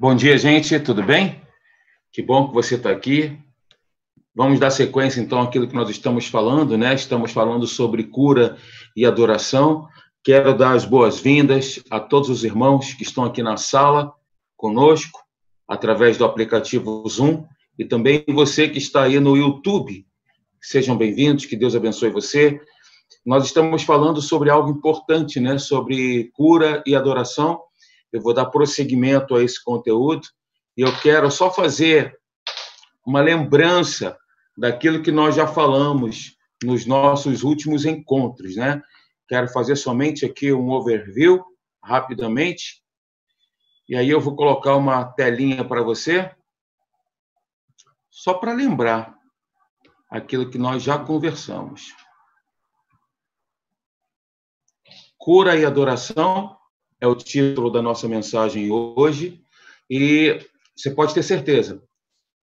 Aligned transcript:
Bom 0.00 0.14
dia, 0.14 0.38
gente, 0.38 0.80
tudo 0.80 1.02
bem? 1.02 1.42
Que 2.10 2.22
bom 2.22 2.48
que 2.48 2.54
você 2.54 2.76
está 2.76 2.90
aqui. 2.90 3.38
Vamos 4.34 4.58
dar 4.58 4.70
sequência, 4.70 5.20
então, 5.20 5.42
àquilo 5.42 5.68
que 5.68 5.74
nós 5.74 5.90
estamos 5.90 6.26
falando, 6.26 6.78
né? 6.78 6.94
Estamos 6.94 7.32
falando 7.32 7.66
sobre 7.66 8.04
cura 8.04 8.56
e 8.96 9.04
adoração. 9.04 9.86
Quero 10.24 10.56
dar 10.56 10.72
as 10.72 10.86
boas-vindas 10.86 11.84
a 11.90 12.00
todos 12.00 12.30
os 12.30 12.44
irmãos 12.44 12.94
que 12.94 13.02
estão 13.02 13.26
aqui 13.26 13.42
na 13.42 13.58
sala 13.58 14.10
conosco, 14.56 15.20
através 15.68 16.16
do 16.16 16.24
aplicativo 16.24 17.06
Zoom, 17.06 17.44
e 17.78 17.84
também 17.84 18.24
você 18.26 18.70
que 18.70 18.78
está 18.78 19.02
aí 19.02 19.20
no 19.20 19.36
YouTube. 19.36 20.06
Sejam 20.62 20.96
bem-vindos, 20.96 21.44
que 21.44 21.56
Deus 21.56 21.76
abençoe 21.76 22.08
você. 22.08 22.58
Nós 23.22 23.44
estamos 23.44 23.82
falando 23.82 24.22
sobre 24.22 24.48
algo 24.48 24.70
importante, 24.70 25.38
né? 25.38 25.58
Sobre 25.58 26.30
cura 26.32 26.82
e 26.86 26.96
adoração 26.96 27.60
eu 28.12 28.20
vou 28.20 28.34
dar 28.34 28.46
prosseguimento 28.46 29.34
a 29.34 29.42
esse 29.42 29.62
conteúdo 29.62 30.26
e 30.76 30.82
eu 30.82 31.00
quero 31.00 31.30
só 31.30 31.50
fazer 31.50 32.18
uma 33.06 33.20
lembrança 33.20 34.18
daquilo 34.56 35.02
que 35.02 35.10
nós 35.10 35.34
já 35.34 35.46
falamos 35.46 36.36
nos 36.62 36.84
nossos 36.84 37.42
últimos 37.42 37.84
encontros, 37.84 38.56
né? 38.56 38.82
Quero 39.28 39.48
fazer 39.48 39.76
somente 39.76 40.26
aqui 40.26 40.52
um 40.52 40.70
overview 40.70 41.44
rapidamente. 41.82 42.82
E 43.88 43.96
aí 43.96 44.08
eu 44.08 44.20
vou 44.20 44.36
colocar 44.36 44.76
uma 44.76 45.04
telinha 45.04 45.64
para 45.64 45.82
você, 45.82 46.34
só 48.10 48.34
para 48.34 48.52
lembrar 48.52 49.16
aquilo 50.10 50.50
que 50.50 50.58
nós 50.58 50.82
já 50.82 50.98
conversamos. 50.98 51.94
Cura 55.16 55.56
e 55.56 55.64
adoração 55.64 56.59
é 57.00 57.06
o 57.06 57.14
título 57.14 57.70
da 57.70 57.80
nossa 57.80 58.06
mensagem 58.06 58.70
hoje, 58.70 59.42
e 59.88 60.38
você 60.76 60.90
pode 60.90 61.14
ter 61.14 61.22
certeza 61.22 61.82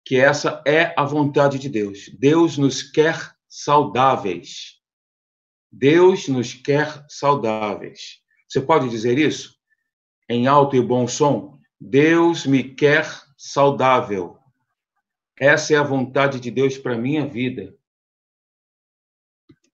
que 0.06 0.18
essa 0.18 0.62
é 0.68 0.94
a 0.98 1.06
vontade 1.06 1.58
de 1.58 1.70
Deus. 1.70 2.10
Deus 2.20 2.58
nos 2.58 2.84
quer 2.84 3.34
saudáveis. 3.48 4.82
Deus 5.72 6.28
nos 6.28 6.54
quer 6.54 7.06
saudáveis. 7.08 8.22
Você 8.48 8.62
pode 8.62 8.90
dizer 8.90 9.18
isso? 9.18 9.58
Em 10.30 10.46
alto 10.46 10.76
e 10.76 10.82
bom 10.82 11.08
som? 11.08 11.58
Deus 11.80 12.46
me 12.46 12.64
quer 12.64 13.08
saudável. 13.38 14.38
Essa 15.40 15.74
é 15.74 15.78
a 15.78 15.84
vontade 15.84 16.40
de 16.40 16.52
Deus 16.52 16.78
para 16.78 16.98
minha 16.98 17.26
vida. 17.26 17.76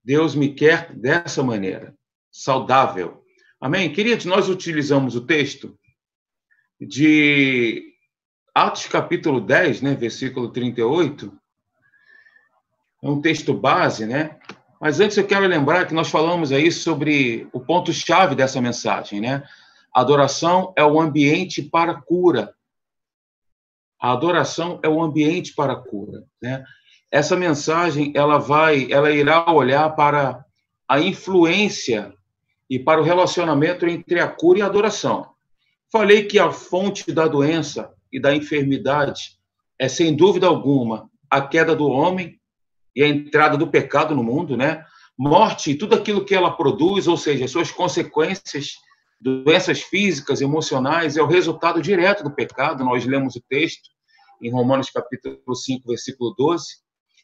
Deus 0.03 0.33
me 0.33 0.53
quer 0.53 0.95
dessa 0.95 1.43
maneira, 1.43 1.95
saudável. 2.31 3.23
Amém? 3.61 3.91
Queridos, 3.91 4.25
nós 4.25 4.47
utilizamos 4.47 5.17
o 5.17 5.25
texto 5.25 5.77
de 6.79 7.93
Atos 8.55 8.87
capítulo 8.87 9.41
10, 9.41 9.81
né, 9.81 9.95
versículo 9.95 10.49
38. 10.49 11.37
É 13.03 13.09
um 13.09 13.21
texto 13.21 13.53
base, 13.53 14.05
né? 14.05 14.39
Mas 14.79 15.01
antes 15.01 15.17
eu 15.17 15.27
quero 15.27 15.45
lembrar 15.45 15.85
que 15.85 15.93
nós 15.93 16.09
falamos 16.09 16.53
aí 16.53 16.71
sobre 16.71 17.49
o 17.51 17.59
ponto-chave 17.59 18.33
dessa 18.33 18.61
mensagem, 18.61 19.19
né? 19.19 19.43
Adoração 19.93 20.73
é 20.77 20.83
o 20.85 21.01
ambiente 21.01 21.61
para 21.61 21.95
cura. 21.95 22.55
A 23.99 24.13
adoração 24.13 24.79
é 24.81 24.87
o 24.87 25.01
ambiente 25.01 25.53
para 25.53 25.75
cura, 25.75 26.23
né? 26.41 26.63
Essa 27.11 27.35
mensagem, 27.35 28.13
ela 28.15 28.37
vai, 28.37 28.89
ela 28.89 29.11
irá 29.11 29.51
olhar 29.51 29.89
para 29.97 30.45
a 30.87 31.01
influência 31.01 32.13
e 32.69 32.77
para 32.77 33.01
o 33.01 33.03
relacionamento 33.03 33.87
entre 33.87 34.19
a 34.19 34.27
cura 34.27 34.59
e 34.59 34.61
a 34.61 34.67
adoração. 34.67 35.27
Falei 35.91 36.25
que 36.25 36.37
a 36.37 36.51
fonte 36.51 37.11
da 37.11 37.27
doença 37.27 37.91
e 38.11 38.21
da 38.21 38.35
enfermidade 38.35 39.39
é, 39.79 39.87
sem 39.87 40.15
dúvida 40.15 40.45
alguma, 40.45 41.09
a 41.29 41.41
queda 41.41 41.75
do 41.75 41.87
homem 41.87 42.39
e 42.95 43.01
a 43.01 43.07
entrada 43.07 43.57
do 43.57 43.67
pecado 43.67 44.15
no 44.15 44.23
mundo, 44.23 44.55
né? 44.55 44.83
Morte 45.17 45.71
e 45.71 45.75
tudo 45.75 45.95
aquilo 45.95 46.23
que 46.23 46.35
ela 46.35 46.51
produz, 46.51 47.07
ou 47.07 47.17
seja, 47.17 47.47
suas 47.47 47.71
consequências, 47.71 48.73
doenças 49.19 49.81
físicas, 49.81 50.41
emocionais, 50.41 51.17
é 51.17 51.21
o 51.21 51.27
resultado 51.27 51.81
direto 51.81 52.23
do 52.23 52.31
pecado. 52.31 52.83
Nós 52.83 53.05
lemos 53.05 53.35
o 53.35 53.43
texto 53.49 53.89
em 54.41 54.51
Romanos 54.51 54.89
capítulo 54.89 55.55
5, 55.55 55.87
versículo 55.87 56.33
12. 56.37 56.65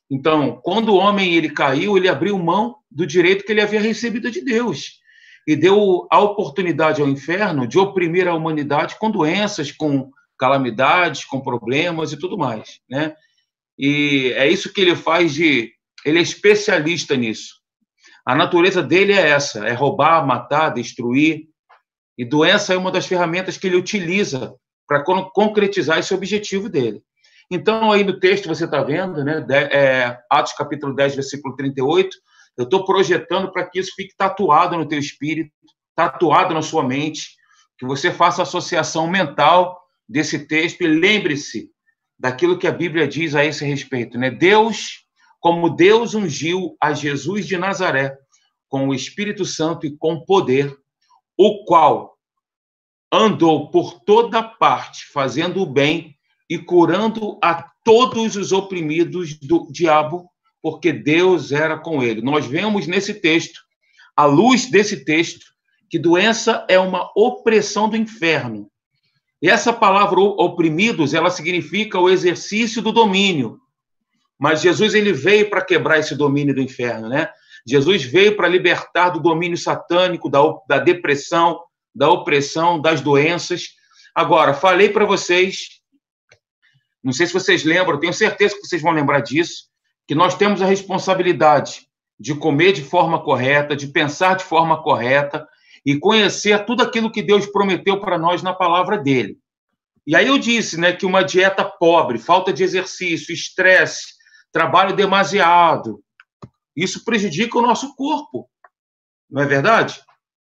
Então, 0.10 0.60
quando 0.62 0.90
o 0.90 0.98
homem 0.98 1.36
ele 1.36 1.50
caiu, 1.50 1.98
ele 1.98 2.10
abriu 2.10 2.38
mão 2.38 2.76
do 2.92 3.08
direito 3.08 3.46
que 3.46 3.52
ele 3.52 3.62
havia 3.62 3.82
recebido 3.82 4.30
de 4.30 4.42
Deus 4.42 5.00
e 5.48 5.56
deu 5.56 6.08
a 6.10 6.20
oportunidade 6.20 7.02
ao 7.02 7.08
inferno 7.08 7.68
de 7.68 7.78
oprimir 7.78 8.28
a 8.28 8.34
humanidade 8.34 8.98
com 8.98 9.12
doenças, 9.12 9.72
com 9.72 10.12
calamidades, 10.38 11.24
com 11.24 11.40
problemas 11.40 12.12
e 12.12 12.18
tudo 12.18 12.38
mais, 12.38 12.80
né? 12.90 13.16
E 13.78 14.34
é 14.36 14.50
isso 14.50 14.74
que 14.74 14.82
ele 14.82 14.96
faz 14.96 15.34
de 15.34 15.74
ele 16.06 16.20
é 16.20 16.22
especialista 16.22 17.16
nisso. 17.16 17.56
A 18.26 18.36
natureza 18.36 18.82
dele 18.82 19.14
é 19.14 19.30
essa, 19.30 19.68
é 19.68 19.74
roubar, 19.74 20.26
matar, 20.26 20.70
destruir. 20.70 21.48
E 22.18 22.24
doença 22.24 22.74
é 22.74 22.78
uma 22.78 22.92
das 22.92 23.06
ferramentas 23.08 23.58
que 23.58 23.68
ele 23.68 23.76
utiliza 23.76 24.56
para 24.88 25.04
concretizar 25.04 25.98
esse 25.98 26.14
objetivo 26.14 26.70
dele. 26.70 27.02
Então, 27.50 27.92
aí 27.92 28.04
no 28.04 28.20
texto 28.20 28.48
você 28.48 28.66
está 28.66 28.84
vendo, 28.84 29.24
né, 29.24 29.46
é, 29.72 30.18
Atos 30.30 30.54
capítulo 30.54 30.96
10, 30.96 31.16
versículo 31.16 31.56
38, 31.56 32.16
eu 32.58 32.64
estou 32.64 32.86
projetando 32.86 33.52
para 33.52 33.70
que 33.70 33.80
isso 33.80 33.92
fique 33.96 34.16
tatuado 34.16 34.78
no 34.78 34.88
teu 34.88 35.00
espírito, 35.00 35.52
tatuado 35.96 36.54
na 36.54 36.62
sua 36.62 36.84
mente, 36.84 37.36
que 37.78 37.86
você 37.86 38.12
faça 38.12 38.42
associação 38.42 39.08
mental 39.08 39.80
desse 40.08 40.48
texto 40.48 40.82
e 40.82 40.88
lembre-se 40.88 41.70
daquilo 42.18 42.58
que 42.58 42.68
a 42.68 42.72
Bíblia 42.72 43.08
diz 43.08 43.36
a 43.36 43.44
esse 43.44 43.66
respeito, 43.66 44.18
né? 44.18 44.30
Deus, 44.30 45.06
como 45.40 45.70
Deus 45.70 46.16
ungiu 46.16 46.76
a 46.82 46.94
Jesus 46.94 47.46
de 47.46 47.58
Nazaré 47.58 48.16
com 48.70 48.88
o 48.88 48.94
Espírito 48.94 49.46
Santo 49.46 49.86
e 49.86 49.98
com 49.98 50.24
poder, 50.24 50.76
o 51.38 51.66
qual 51.66 52.18
andou 53.12 53.70
por 53.70 54.02
toda 54.02 54.42
parte 54.42 55.06
fazendo 55.12 55.62
o 55.62 55.66
bem 55.66 56.16
e 56.50 56.58
curando 56.58 57.38
a 57.44 57.70
todos 57.84 58.36
os 58.36 58.52
oprimidos 58.52 59.38
do 59.40 59.68
diabo, 59.72 60.30
porque 60.66 60.92
Deus 60.92 61.52
era 61.52 61.78
com 61.78 62.02
ele. 62.02 62.24
Nós 62.24 62.48
vemos 62.48 62.88
nesse 62.88 63.14
texto, 63.14 63.62
à 64.18 64.26
luz 64.26 64.66
desse 64.66 65.06
texto, 65.06 65.46
que 65.88 66.00
doença 66.00 66.66
é 66.68 66.80
uma 66.80 67.12
opressão 67.16 67.88
do 67.88 67.96
inferno. 67.96 68.68
E 69.40 69.48
essa 69.48 69.72
palavra 69.72 70.20
oprimidos, 70.20 71.14
ela 71.14 71.30
significa 71.30 72.00
o 72.00 72.10
exercício 72.10 72.82
do 72.82 72.92
domínio. 72.92 73.60
Mas 74.40 74.64
Jesus 74.64 74.96
ele 74.96 75.14
veio 75.14 75.52
para 75.52 75.64
quebrar 75.64 76.00
esse 76.00 76.16
domínio 76.16 76.56
do 76.56 76.62
inferno, 76.62 77.10
né? 77.10 77.30
Jesus 77.64 78.04
veio 78.04 78.36
para 78.36 78.48
libertar 78.48 79.10
do 79.10 79.20
domínio 79.20 79.60
satânico, 79.60 80.32
da, 80.32 80.40
da 80.68 80.80
depressão, 80.80 81.62
da 81.94 82.10
opressão, 82.10 82.82
das 82.82 83.02
doenças. 83.02 83.68
Agora, 84.16 84.52
falei 84.52 84.90
para 84.90 85.06
vocês, 85.06 85.68
não 87.04 87.14
sei 87.14 87.28
se 87.28 87.34
vocês 87.34 87.64
lembram, 87.64 88.00
tenho 88.00 88.14
certeza 88.14 88.56
que 88.56 88.66
vocês 88.66 88.82
vão 88.82 88.94
lembrar 88.94 89.20
disso, 89.20 89.75
que 90.08 90.16
nós 90.16 90.36
temos 90.36 90.62
a 90.62 90.66
responsabilidade 90.66 91.88
de 92.20 92.34
comer 92.36 92.72
de 92.72 92.84
forma 92.84 93.22
correta, 93.24 93.76
de 93.76 93.88
pensar 93.88 94.36
de 94.36 94.44
forma 94.44 94.82
correta 94.82 95.48
e 95.86 96.00
conhecer 96.00 96.66
tudo 96.66 96.84
aquilo 96.84 97.12
que 97.12 97.22
Deus 97.22 97.46
prometeu 97.46 98.00
para 98.00 98.18
nós 98.18 98.42
na 98.42 98.54
palavra 98.54 98.98
dele. 98.98 99.38
E 100.08 100.16
aí 100.16 100.28
eu 100.28 100.38
disse, 100.38 100.80
né, 100.80 100.94
que 100.94 101.06
uma 101.06 101.24
dieta 101.24 101.64
pobre, 101.64 102.20
falta 102.20 102.54
de 102.54 102.64
exercício, 102.64 103.34
estresse, 103.34 104.14
trabalho 104.52 104.96
demasiado, 104.96 106.02
isso 106.76 107.04
prejudica 107.04 107.58
o 107.58 107.62
nosso 107.62 107.96
corpo. 107.96 108.50
Não 109.30 109.42
é 109.42 109.46
verdade? 109.46 110.00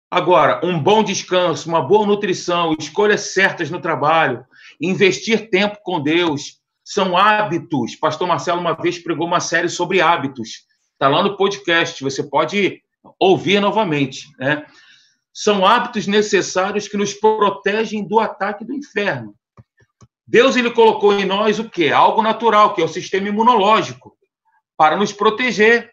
Agora, 0.10 0.62
um 0.64 0.82
bom 0.82 1.04
descanso, 1.04 1.68
uma 1.68 1.82
boa 1.82 2.06
nutrição, 2.06 2.76
escolhas 2.80 3.34
certas 3.34 3.70
no 3.70 3.82
trabalho, 3.82 4.46
investir 4.80 5.50
tempo 5.50 5.80
com 5.84 6.02
Deus, 6.02 6.62
são 6.88 7.18
hábitos. 7.18 7.98
Pastor 7.98 8.26
Marcelo 8.26 8.62
uma 8.62 8.72
vez 8.72 8.98
pregou 8.98 9.28
uma 9.28 9.42
série 9.42 9.68
sobre 9.68 10.00
hábitos. 10.00 10.66
Está 10.94 11.10
lá 11.10 11.22
no 11.22 11.36
podcast, 11.36 12.02
você 12.02 12.24
pode 12.24 12.82
ouvir 13.20 13.60
novamente. 13.60 14.26
Né? 14.40 14.66
São 15.34 15.66
hábitos 15.66 16.08
necessários 16.08 16.88
que 16.88 16.96
nos 16.96 17.14
protegem 17.14 18.08
do 18.08 18.22
ataque 18.22 18.64
do 18.64 18.74
inferno. 18.74 19.36
Deus 20.26 20.56
ele 20.56 20.72
colocou 20.72 21.12
em 21.12 21.26
nós 21.26 21.60
o 21.60 21.70
quê? 21.70 21.90
Algo 21.90 22.22
natural, 22.22 22.74
que 22.74 22.82
é 22.82 22.86
o 22.86 22.90
sistema 22.90 23.28
imunológico, 23.28 24.18
para 24.78 24.96
nos 24.96 25.12
proteger, 25.12 25.92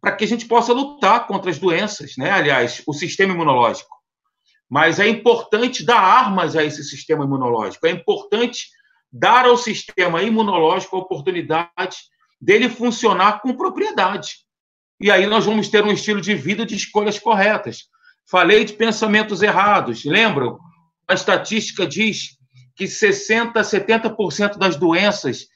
para 0.00 0.12
que 0.12 0.22
a 0.22 0.28
gente 0.28 0.46
possa 0.46 0.72
lutar 0.72 1.26
contra 1.26 1.50
as 1.50 1.58
doenças, 1.58 2.12
né? 2.16 2.30
Aliás, 2.30 2.84
o 2.86 2.92
sistema 2.92 3.34
imunológico. 3.34 3.96
Mas 4.70 5.00
é 5.00 5.08
importante 5.08 5.84
dar 5.84 5.98
armas 5.98 6.54
a 6.54 6.62
esse 6.62 6.84
sistema 6.84 7.24
imunológico. 7.24 7.84
É 7.84 7.90
importante 7.90 8.68
dar 9.18 9.46
ao 9.46 9.56
sistema 9.56 10.22
imunológico 10.22 10.96
a 10.96 11.00
oportunidade 11.00 11.96
dele 12.40 12.68
funcionar 12.68 13.40
com 13.40 13.56
propriedade. 13.56 14.36
E 15.00 15.10
aí 15.10 15.26
nós 15.26 15.44
vamos 15.44 15.68
ter 15.68 15.84
um 15.84 15.92
estilo 15.92 16.20
de 16.20 16.34
vida 16.34 16.64
de 16.64 16.74
escolhas 16.74 17.18
corretas. 17.18 17.84
Falei 18.28 18.64
de 18.64 18.72
pensamentos 18.72 19.42
errados. 19.42 20.04
Lembram? 20.04 20.58
A 21.08 21.14
estatística 21.14 21.86
diz 21.86 22.36
que 22.74 22.86
60, 22.86 23.60
70% 23.60 24.58
das 24.58 24.76
doenças 24.76 25.46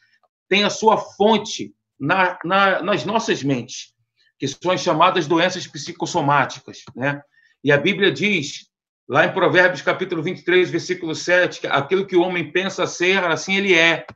têm 0.48 0.64
a 0.64 0.70
sua 0.70 0.96
fonte 0.96 1.74
na, 1.98 2.38
na, 2.44 2.82
nas 2.82 3.04
nossas 3.04 3.42
mentes, 3.42 3.92
que 4.38 4.48
são 4.48 4.72
as 4.72 4.80
chamadas 4.80 5.26
doenças 5.26 5.66
psicossomáticas, 5.66 6.82
né? 6.96 7.20
E 7.62 7.70
a 7.70 7.76
Bíblia 7.76 8.10
diz, 8.10 8.69
lá 9.10 9.26
em 9.26 9.32
Provérbios 9.32 9.82
capítulo 9.82 10.22
23, 10.22 10.70
versículo 10.70 11.16
7, 11.16 11.62
que 11.62 11.66
aquilo 11.66 12.06
que 12.06 12.14
o 12.14 12.22
homem 12.22 12.52
pensa 12.52 12.86
ser, 12.86 13.24
assim 13.24 13.56
ele 13.56 13.74
é. 13.74 14.06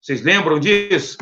Vocês 0.00 0.22
lembram 0.22 0.60
disso? 0.60 1.18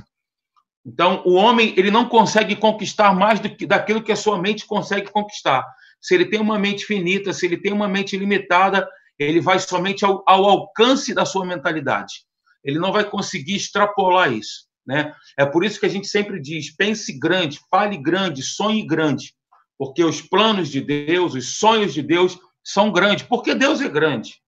Então, 0.84 1.22
o 1.24 1.32
homem 1.32 1.72
ele 1.78 1.90
não 1.90 2.10
consegue 2.10 2.54
conquistar 2.54 3.14
mais 3.14 3.40
do 3.40 3.48
que 3.48 3.64
daquilo 3.64 4.02
que 4.02 4.12
a 4.12 4.16
sua 4.16 4.38
mente 4.38 4.66
consegue 4.66 5.10
conquistar. 5.10 5.64
Se 5.98 6.14
ele 6.14 6.26
tem 6.26 6.38
uma 6.38 6.58
mente 6.58 6.84
finita, 6.84 7.32
se 7.32 7.46
ele 7.46 7.56
tem 7.56 7.72
uma 7.72 7.88
mente 7.88 8.18
limitada, 8.18 8.86
ele 9.19 9.40
vai 9.40 9.58
somente 9.58 10.04
ao, 10.04 10.22
ao 10.26 10.44
alcance 10.44 11.14
da 11.14 11.24
sua 11.24 11.46
mentalidade. 11.46 12.26
Ele 12.62 12.78
não 12.78 12.92
vai 12.92 13.02
conseguir 13.02 13.56
extrapolar 13.56 14.30
isso. 14.30 14.66
Né? 14.86 15.10
É 15.38 15.46
por 15.46 15.64
isso 15.64 15.80
que 15.80 15.86
a 15.86 15.88
gente 15.88 16.06
sempre 16.06 16.38
diz: 16.38 16.70
pense 16.76 17.19
grande, 17.19 17.60
fale 17.70 17.96
grande, 17.96 18.42
sonhe 18.42 18.86
grande, 18.86 19.32
porque 19.78 20.04
os 20.04 20.20
planos 20.20 20.69
de 20.69 20.82
Deus, 20.82 21.34
os 21.34 21.56
sonhos 21.56 21.94
de 21.94 22.02
Deus 22.02 22.38
são 22.66 22.90
grandes, 22.90 23.24
porque 23.24 23.54
Deus 23.54 23.80
é 23.80 23.88
grande. 23.88 24.42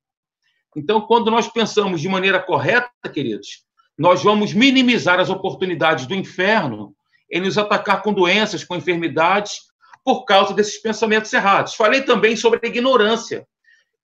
Então, 0.77 1.01
quando 1.01 1.31
nós 1.31 1.47
pensamos 1.47 2.01
de 2.01 2.09
maneira 2.09 2.41
correta, 2.41 2.91
queridos, 3.13 3.65
nós 3.97 4.25
vamos 4.25 4.53
minimizar 4.53 5.21
as 5.21 5.31
oportunidades 5.31 6.05
do 6.05 6.17
inferno 6.17 6.97
em 7.31 7.41
nos 7.41 7.57
atacar 7.57 8.03
com 8.03 8.13
doenças, 8.13 8.65
com 8.65 8.75
enfermidades, 8.75 9.61
por 10.05 10.25
causa 10.25 10.53
desses 10.53 10.83
pensamentos 10.83 11.33
errados. 11.33 11.77
Falei 11.77 12.03
também 12.03 12.35
sobre 12.35 12.59
a 12.61 12.67
ignorância. 12.67 13.47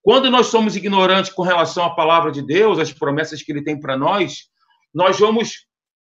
Quando 0.01 0.31
nós 0.31 0.47
somos 0.47 0.77
ignorantes 0.77 1.33
com 1.33 1.43
relação 1.43 1.85
à 1.85 1.91
palavra 1.91 2.31
de 2.31 2.41
Deus, 2.41 2.79
às 2.79 2.93
promessas 2.93 3.43
que 3.43 3.51
ele 3.51 3.65
tem 3.65 3.81
para 3.81 3.97
nós, 3.97 4.45
nós 4.95 5.19
vamos 5.19 5.67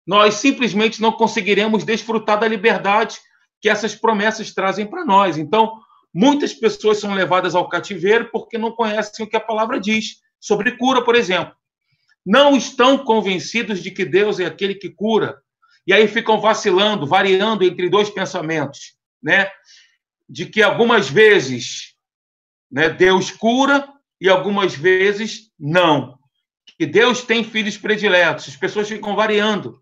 nós 0.06 0.34
simplesmente 0.34 1.02
não 1.02 1.12
conseguiremos 1.12 1.84
desfrutar 1.84 2.38
da 2.38 2.48
liberdade 2.48 3.18
que 3.60 3.68
essas 3.68 3.94
promessas 3.94 4.54
trazem 4.54 4.86
para 4.86 5.04
nós. 5.04 5.36
Então, 5.36 5.72
muitas 6.12 6.52
pessoas 6.52 6.98
são 6.98 7.14
levadas 7.14 7.54
ao 7.54 7.68
cativeiro 7.68 8.30
porque 8.30 8.58
não 8.58 8.72
conhecem 8.72 9.24
o 9.24 9.28
que 9.28 9.36
a 9.36 9.40
palavra 9.40 9.78
diz 9.80 10.20
sobre 10.40 10.76
cura, 10.76 11.04
por 11.04 11.14
exemplo. 11.14 11.54
Não 12.24 12.56
estão 12.56 12.98
convencidos 12.98 13.82
de 13.82 13.90
que 13.90 14.04
Deus 14.04 14.38
é 14.38 14.46
aquele 14.46 14.74
que 14.74 14.90
cura. 14.90 15.40
E 15.86 15.92
aí 15.92 16.06
ficam 16.06 16.40
vacilando, 16.40 17.06
variando 17.06 17.64
entre 17.64 17.88
dois 17.88 18.10
pensamentos, 18.10 18.94
né? 19.22 19.50
De 20.28 20.44
que 20.44 20.62
algumas 20.62 21.08
vezes, 21.08 21.94
né, 22.70 22.90
Deus 22.90 23.30
cura 23.30 23.88
e 24.20 24.28
algumas 24.28 24.74
vezes 24.74 25.50
não. 25.58 26.18
Que 26.78 26.84
Deus 26.84 27.22
tem 27.22 27.42
filhos 27.42 27.78
prediletos. 27.78 28.48
As 28.48 28.56
pessoas 28.56 28.88
ficam 28.88 29.16
variando 29.16 29.80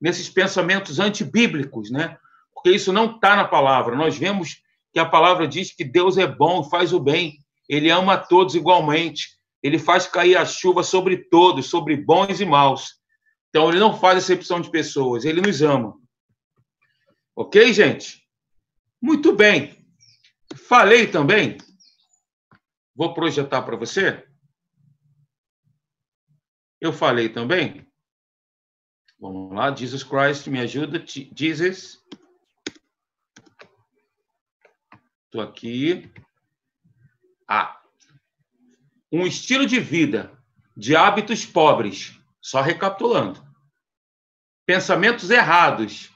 nesses 0.00 0.28
pensamentos 0.28 1.00
antibíblicos, 1.00 1.90
né? 1.90 2.18
Porque 2.54 2.70
isso 2.70 2.92
não 2.92 3.16
está 3.16 3.34
na 3.34 3.44
palavra. 3.44 3.96
Nós 3.96 4.18
vemos 4.18 4.62
que 4.96 5.00
a 5.00 5.04
palavra 5.04 5.46
diz 5.46 5.74
que 5.74 5.84
Deus 5.84 6.16
é 6.16 6.26
bom, 6.26 6.64
faz 6.64 6.94
o 6.94 6.98
bem, 6.98 7.44
ele 7.68 7.90
ama 7.90 8.14
a 8.14 8.18
todos 8.18 8.54
igualmente, 8.54 9.28
ele 9.62 9.78
faz 9.78 10.06
cair 10.06 10.38
a 10.38 10.46
chuva 10.46 10.82
sobre 10.82 11.18
todos, 11.28 11.68
sobre 11.68 11.98
bons 11.98 12.40
e 12.40 12.46
maus. 12.46 12.94
Então, 13.50 13.68
ele 13.68 13.78
não 13.78 14.00
faz 14.00 14.16
exceção 14.16 14.58
de 14.58 14.70
pessoas, 14.70 15.26
ele 15.26 15.42
nos 15.42 15.60
ama. 15.60 15.94
Ok, 17.36 17.74
gente? 17.74 18.26
Muito 18.98 19.34
bem. 19.34 19.86
Falei 20.66 21.06
também. 21.06 21.58
Vou 22.94 23.12
projetar 23.12 23.60
para 23.60 23.76
você. 23.76 24.26
Eu 26.80 26.90
falei 26.90 27.28
também 27.28 27.86
Vamos 29.18 29.54
lá, 29.54 29.74
Jesus 29.74 30.02
Christ, 30.02 30.46
me 30.46 30.60
ajuda. 30.60 31.04
Jesus. 31.06 32.02
Estou 35.36 35.50
aqui. 35.50 36.10
Ah. 37.46 37.78
Um 39.12 39.26
estilo 39.26 39.66
de 39.66 39.78
vida 39.78 40.32
de 40.74 40.96
hábitos 40.96 41.44
pobres. 41.44 42.18
Só 42.40 42.62
recapitulando. 42.62 43.44
Pensamentos 44.64 45.30
errados, 45.30 46.10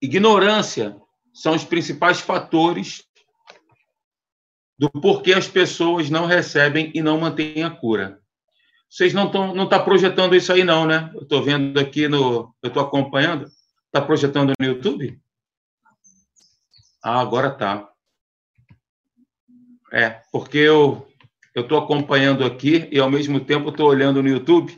ignorância 0.00 1.00
são 1.32 1.54
os 1.54 1.64
principais 1.64 2.20
fatores 2.20 3.04
do 4.78 4.90
porquê 4.90 5.32
as 5.32 5.48
pessoas 5.48 6.10
não 6.10 6.26
recebem 6.26 6.92
e 6.94 7.00
não 7.00 7.18
mantêm 7.18 7.64
a 7.64 7.70
cura. 7.70 8.20
Vocês 8.90 9.14
não 9.14 9.26
estão 9.26 9.54
não 9.54 9.66
tá 9.66 9.80
projetando 9.80 10.36
isso 10.36 10.52
aí 10.52 10.64
não, 10.64 10.86
né? 10.86 11.10
Eu 11.14 11.22
estou 11.22 11.42
vendo 11.42 11.80
aqui 11.80 12.08
no, 12.08 12.54
eu 12.62 12.68
estou 12.68 12.82
acompanhando. 12.82 13.46
Está 13.86 14.02
projetando 14.04 14.52
no 14.60 14.66
YouTube? 14.66 15.18
Ah, 17.02 17.20
agora 17.20 17.50
tá. 17.50 17.93
É, 19.94 20.20
porque 20.32 20.58
eu 20.58 21.06
estou 21.54 21.78
acompanhando 21.78 22.44
aqui 22.44 22.88
e 22.90 22.98
ao 22.98 23.08
mesmo 23.08 23.38
tempo 23.38 23.68
estou 23.68 23.88
olhando 23.88 24.20
no 24.20 24.28
YouTube 24.28 24.76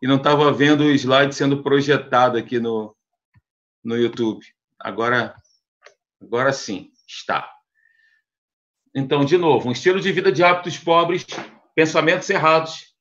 e 0.00 0.06
não 0.06 0.18
estava 0.18 0.52
vendo 0.52 0.84
o 0.84 0.90
slide 0.92 1.34
sendo 1.34 1.64
projetado 1.64 2.38
aqui 2.38 2.60
no, 2.60 2.94
no 3.82 3.96
YouTube. 3.96 4.46
Agora, 4.78 5.34
agora 6.22 6.52
sim, 6.52 6.92
está. 7.08 7.52
Então, 8.94 9.24
de 9.24 9.36
novo, 9.36 9.68
um 9.68 9.72
estilo 9.72 10.00
de 10.00 10.12
vida 10.12 10.30
de 10.30 10.44
hábitos 10.44 10.78
pobres, 10.78 11.26
pensamentos 11.74 12.30
errados, 12.30 12.94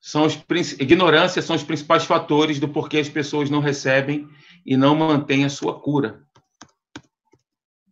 são 0.00 0.26
os 0.26 0.38
ignorância 0.78 1.42
são 1.42 1.56
os 1.56 1.64
principais 1.64 2.04
fatores 2.04 2.60
do 2.60 2.68
porquê 2.68 2.98
as 2.98 3.08
pessoas 3.08 3.50
não 3.50 3.58
recebem 3.58 4.28
e 4.64 4.76
não 4.76 4.94
mantêm 4.94 5.44
a 5.44 5.50
sua 5.50 5.80
cura. 5.80 6.24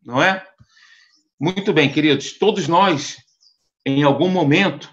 Não 0.05 0.23
é? 0.23 0.47
Muito 1.39 1.73
bem, 1.73 1.91
queridos, 1.91 2.39
todos 2.39 2.69
nós 2.69 3.19
em 3.85 4.03
algum 4.03 4.29
momento 4.29 4.91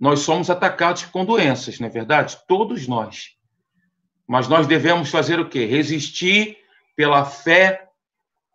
nós 0.00 0.20
somos 0.20 0.48
atacados 0.48 1.04
com 1.04 1.24
doenças, 1.24 1.78
não 1.78 1.86
é 1.86 1.90
verdade? 1.90 2.38
Todos 2.48 2.88
nós. 2.88 3.36
Mas 4.26 4.48
nós 4.48 4.66
devemos 4.66 5.10
fazer 5.10 5.38
o 5.38 5.48
quê? 5.48 5.66
Resistir 5.66 6.56
pela 6.96 7.24
fé, 7.24 7.88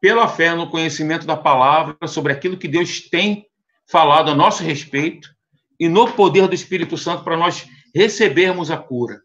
pela 0.02 0.28
fé 0.28 0.56
no 0.56 0.70
conhecimento 0.70 1.28
da 1.28 1.38
palavra 1.38 1.96
sobre 2.08 2.34
aquilo 2.34 2.58
que 2.58 2.68
Deus 2.68 3.02
tem 3.02 3.46
falado 3.88 4.32
a 4.32 4.36
nosso 4.36 4.64
respeito 4.64 5.30
e 5.80 5.88
no 5.88 6.12
poder 6.12 6.48
do 6.48 6.56
Espírito 6.56 6.98
Santo 6.98 7.24
para 7.24 7.38
nós 7.38 7.68
recebermos 7.94 8.72
a 8.72 8.78
cura. 8.78 9.22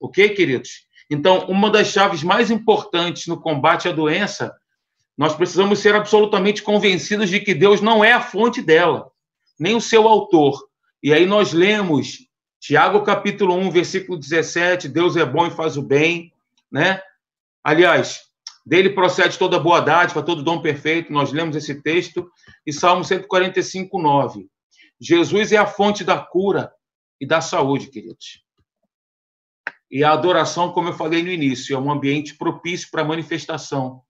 Ok, 0.00 0.28
queridos? 0.30 0.86
Então, 1.10 1.46
uma 1.46 1.70
das 1.70 1.88
chaves 1.88 2.22
mais 2.22 2.50
importantes 2.50 3.26
no 3.26 3.40
combate 3.40 3.88
à 3.88 3.92
doença, 3.92 4.54
nós 5.16 5.34
precisamos 5.34 5.78
ser 5.78 5.94
absolutamente 5.94 6.62
convencidos 6.62 7.30
de 7.30 7.40
que 7.40 7.54
Deus 7.54 7.80
não 7.80 8.04
é 8.04 8.12
a 8.12 8.20
fonte 8.20 8.60
dela, 8.60 9.10
nem 9.58 9.74
o 9.74 9.80
seu 9.80 10.06
autor. 10.06 10.68
E 11.02 11.12
aí 11.12 11.24
nós 11.24 11.52
lemos 11.52 12.18
Tiago 12.60 13.02
capítulo 13.02 13.54
1, 13.54 13.70
versículo 13.70 14.18
17, 14.18 14.88
Deus 14.88 15.16
é 15.16 15.24
bom 15.24 15.46
e 15.46 15.50
faz 15.50 15.76
o 15.76 15.82
bem, 15.82 16.32
né? 16.70 17.00
Aliás, 17.62 18.22
dele 18.64 18.90
procede 18.90 19.38
toda 19.38 19.58
boa 19.58 19.80
dádiva, 19.80 20.22
todo 20.22 20.42
dom 20.42 20.60
perfeito, 20.60 21.12
nós 21.12 21.32
lemos 21.32 21.56
esse 21.56 21.80
texto, 21.82 22.28
e 22.66 22.72
Salmo 22.72 23.04
145, 23.04 24.00
9. 24.00 24.48
Jesus 25.00 25.52
é 25.52 25.56
a 25.56 25.66
fonte 25.66 26.02
da 26.02 26.18
cura, 26.18 26.72
e 27.20 27.26
da 27.26 27.40
saúde, 27.40 27.88
queridos. 27.88 28.44
E 29.90 30.02
a 30.04 30.12
adoração, 30.12 30.72
como 30.72 30.88
eu 30.88 30.92
falei 30.92 31.22
no 31.22 31.30
início, 31.30 31.74
é 31.74 31.78
um 31.78 31.90
ambiente 31.90 32.34
propício 32.36 32.88
para 32.90 33.04
manifestação 33.04 34.02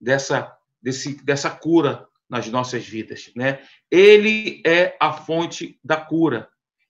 dessa, 0.00 0.56
desse, 0.80 1.22
dessa 1.24 1.50
cura 1.50 2.08
nas 2.28 2.48
nossas 2.48 2.86
vidas. 2.86 3.30
Né? 3.34 3.64
Ele 3.90 4.62
é 4.66 4.96
a 5.00 5.12
fonte 5.12 5.78
da 5.82 5.96
cura. 5.96 6.48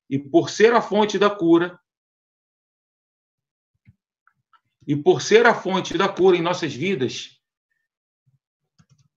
E 0.08 0.18
por 0.18 0.50
ser 0.50 0.72
a 0.72 0.80
fonte 0.80 1.18
da 1.18 1.28
cura, 1.28 1.78
e 4.86 4.94
por 4.94 5.20
ser 5.20 5.46
a 5.46 5.54
fonte 5.54 5.98
da 5.98 6.08
cura 6.08 6.36
em 6.36 6.42
nossas 6.42 6.72
vidas, 6.72 7.40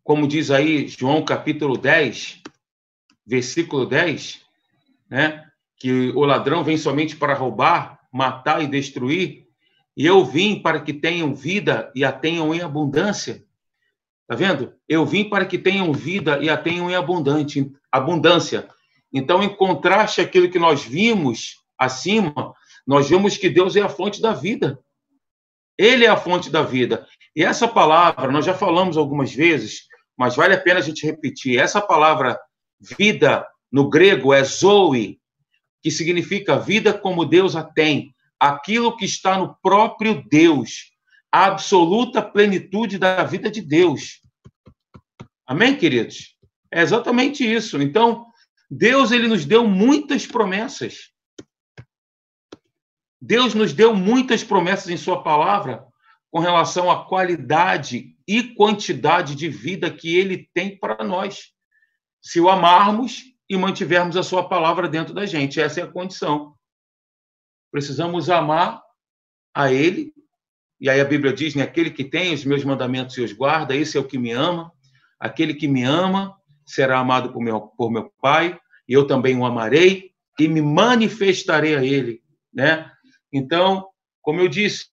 como 0.04 0.28
diz 0.28 0.50
aí 0.50 0.88
João 0.88 1.24
capítulo 1.24 1.78
10, 1.78 2.42
versículo 3.26 3.86
10, 3.86 4.44
né? 5.08 5.48
que 5.78 6.10
o 6.10 6.22
ladrão 6.22 6.64
vem 6.64 6.78
somente 6.78 7.16
para 7.16 7.36
roubar, 7.36 8.00
matar 8.12 8.64
e 8.64 8.68
destruir, 8.68 9.48
e 9.96 10.06
eu 10.06 10.26
vim 10.26 10.62
para 10.62 10.82
que 10.82 10.94
tenham 10.94 11.36
vida 11.36 11.92
e 11.94 12.04
a 12.04 12.12
tenham 12.12 12.54
em 12.54 12.62
abundância. 12.62 13.46
Tá 14.30 14.36
vendo? 14.36 14.76
Eu 14.88 15.08
vim 15.08 15.28
para 15.28 15.44
que 15.44 15.58
tenham 15.58 15.92
vida 15.92 16.38
e 16.38 16.52
a 16.52 16.56
tenham 16.56 16.88
em 16.88 16.94
abundante, 16.94 17.68
abundância. 17.92 18.70
Então, 19.12 19.42
em 19.42 19.50
contraste 19.50 20.22
àquilo 20.22 20.52
que 20.52 20.60
nós 20.60 20.84
vimos 20.84 21.56
acima, 21.76 22.54
nós 22.86 23.10
vemos 23.10 23.38
que 23.38 23.50
Deus 23.50 23.76
é 23.76 23.82
a 23.82 23.90
fonte 23.90 24.22
da 24.22 24.32
vida. 24.32 24.80
Ele 25.76 26.06
é 26.06 26.10
a 26.10 26.16
fonte 26.16 26.52
da 26.52 26.62
vida. 26.62 27.08
E 27.36 27.44
essa 27.44 27.68
palavra, 27.68 28.32
nós 28.32 28.46
já 28.46 28.54
falamos 28.54 28.98
algumas 28.98 29.34
vezes, 29.34 29.88
mas 30.16 30.36
vale 30.36 30.54
a 30.54 30.62
pena 30.62 30.80
a 30.80 30.84
gente 30.84 31.08
repetir. 31.08 31.58
Essa 31.58 31.82
palavra 31.82 32.40
vida 32.80 33.48
no 33.72 33.90
grego 33.90 34.32
é 34.32 34.44
zoe, 34.44 35.20
que 35.82 35.90
significa 35.90 36.60
vida 36.60 36.94
como 36.94 37.26
Deus 37.26 37.56
a 37.56 37.64
tem, 37.64 38.14
aquilo 38.40 38.96
que 38.96 39.06
está 39.06 39.40
no 39.40 39.58
próprio 39.64 40.24
Deus, 40.30 40.92
a 41.32 41.46
absoluta 41.46 42.22
plenitude 42.22 42.98
da 42.98 43.24
vida 43.24 43.50
de 43.50 43.62
Deus. 43.62 44.22
Amém, 45.46 45.78
queridos? 45.78 46.36
É 46.72 46.82
exatamente 46.82 47.44
isso. 47.44 47.82
Então, 47.82 48.26
Deus 48.70 49.12
ele 49.12 49.28
nos 49.28 49.46
deu 49.46 49.68
muitas 49.68 50.26
promessas. 50.26 51.12
Deus 53.22 53.54
nos 53.54 53.74
deu 53.74 53.96
muitas 53.96 54.44
promessas 54.44 54.90
em 54.90 54.98
sua 54.98 55.24
palavra 55.24 55.86
com 56.32 56.40
relação 56.40 56.90
à 56.90 57.06
qualidade 57.06 58.16
e 58.28 58.44
quantidade 58.54 59.36
de 59.36 59.50
vida 59.50 59.92
que 59.92 60.16
ele 60.16 60.50
tem 60.54 60.78
para 60.78 61.04
nós. 61.04 61.52
Se 62.22 62.40
o 62.40 62.50
amarmos 62.50 63.24
e 63.50 63.58
mantivermos 63.58 64.16
a 64.16 64.24
sua 64.24 64.48
palavra 64.48 64.88
dentro 64.88 65.14
da 65.14 65.26
gente, 65.26 65.60
essa 65.60 65.80
é 65.80 65.84
a 65.84 65.92
condição. 65.92 66.56
Precisamos 67.72 68.30
amar 68.30 68.82
a 69.54 69.72
ele, 69.72 70.14
e 70.80 70.90
aí 70.90 71.02
a 71.02 71.06
Bíblia 71.06 71.34
diz, 71.34 71.56
né, 71.56 71.64
aquele 71.64 71.90
que 71.90 72.04
tem 72.04 72.34
os 72.34 72.46
meus 72.46 72.64
mandamentos 72.64 73.18
e 73.18 73.22
os 73.22 73.34
guarda, 73.34 73.76
esse 73.76 73.98
é 73.98 74.00
o 74.00 74.08
que 74.08 74.18
me 74.18 74.32
ama. 74.32 74.72
Aquele 75.20 75.54
que 75.54 75.68
me 75.68 75.84
ama 75.84 76.36
será 76.66 77.00
amado 77.00 77.34
por 77.34 77.42
meu, 77.42 77.62
por 77.62 77.92
meu 77.92 78.12
Pai, 78.22 78.58
e 78.88 78.94
eu 78.94 79.06
também 79.06 79.38
o 79.38 79.46
amarei 79.46 80.12
e 80.40 80.48
me 80.48 80.62
manifestarei 80.62 81.76
a 81.76 81.84
ele, 81.84 82.22
né? 82.54 82.90
Então, 83.32 83.90
como 84.22 84.40
eu 84.40 84.48
disse, 84.48 84.86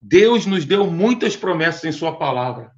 Deus 0.00 0.46
nos 0.46 0.64
deu 0.64 0.90
muitas 0.90 1.36
promessas 1.36 1.84
em 1.84 1.92
Sua 1.92 2.16
palavra 2.16 2.72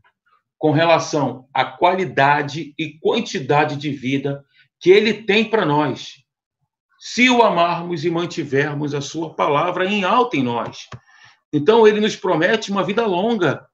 com 0.58 0.72
relação 0.72 1.46
à 1.54 1.64
qualidade 1.64 2.74
e 2.78 2.98
quantidade 2.98 3.76
de 3.76 3.90
vida 3.90 4.44
que 4.80 4.90
Ele 4.90 5.22
tem 5.22 5.48
para 5.48 5.64
nós, 5.64 6.14
se 6.98 7.30
o 7.30 7.42
amarmos 7.42 8.04
e 8.04 8.10
mantivermos 8.10 8.94
a 8.94 9.00
Sua 9.00 9.34
palavra 9.34 9.86
em 9.86 10.04
alta 10.04 10.36
em 10.36 10.42
nós. 10.42 10.88
Então, 11.56 11.86
Ele 11.86 12.00
nos 12.00 12.16
promete 12.16 12.72
uma 12.72 12.82
vida 12.82 13.06
longa 13.06 13.64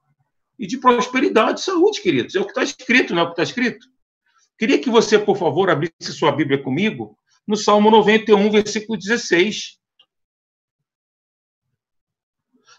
e 0.59 0.67
de 0.67 0.77
prosperidade 0.77 1.61
e 1.61 1.63
saúde, 1.63 2.03
queridos. 2.03 2.35
É 2.35 2.39
o 2.39 2.45
que 2.45 2.51
está 2.51 2.63
escrito, 2.63 3.15
não 3.15 3.23
é 3.23 3.25
o 3.25 3.27
que 3.29 3.33
está 3.33 3.43
escrito? 3.43 3.87
Queria 4.59 4.79
que 4.79 4.91
você, 4.91 5.19
por 5.19 5.39
favor, 5.39 5.71
abrisse 5.71 6.13
sua 6.13 6.31
Bíblia 6.31 6.63
comigo 6.63 7.17
no 7.49 7.57
Salmo 7.57 7.91
91, 7.91 8.51
versículo 8.51 8.99
16. 8.99 9.79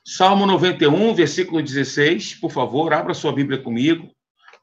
Salmo 0.06 0.46
91, 0.46 1.16
versículo 1.16 1.64
16, 1.64 2.36
por 2.36 2.52
favor, 2.52 2.94
abra 2.94 3.16
sua 3.16 3.34
Bíblia 3.34 3.60
comigo, 3.60 4.16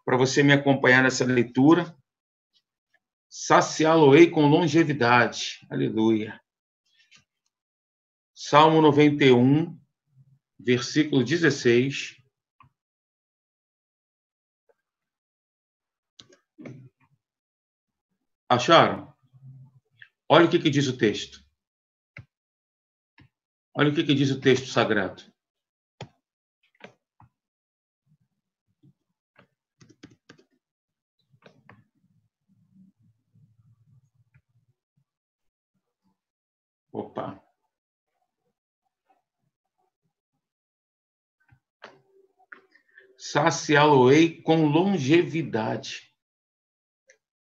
para 0.05 0.17
você 0.17 0.45
me 0.45 0.53
acompanhar 0.53 1.03
nessa 1.03 1.25
leitura. 1.25 1.93
Saciá-lo-ei 3.29 4.31
com 4.31 4.47
longevidade. 4.47 5.67
Aleluia. 5.69 6.41
Salmo 8.33 8.81
91, 8.81 9.77
versículo 10.59 11.25
16. 11.25 12.17
Acharam? 18.49 19.15
Olha 20.29 20.47
o 20.47 20.51
que, 20.51 20.59
que 20.59 20.71
diz 20.71 20.87
o 20.89 20.97
texto. 20.97 21.45
Olha 23.75 23.91
o 23.91 23.95
que, 23.95 24.05
que 24.05 24.15
diz 24.15 24.31
o 24.31 24.41
texto 24.41 24.67
sagrado. 24.67 25.23
Opa. 36.93 37.48
Saciá-lo-ei 43.33 44.41
com 44.43 44.67
longevidade 44.67 46.03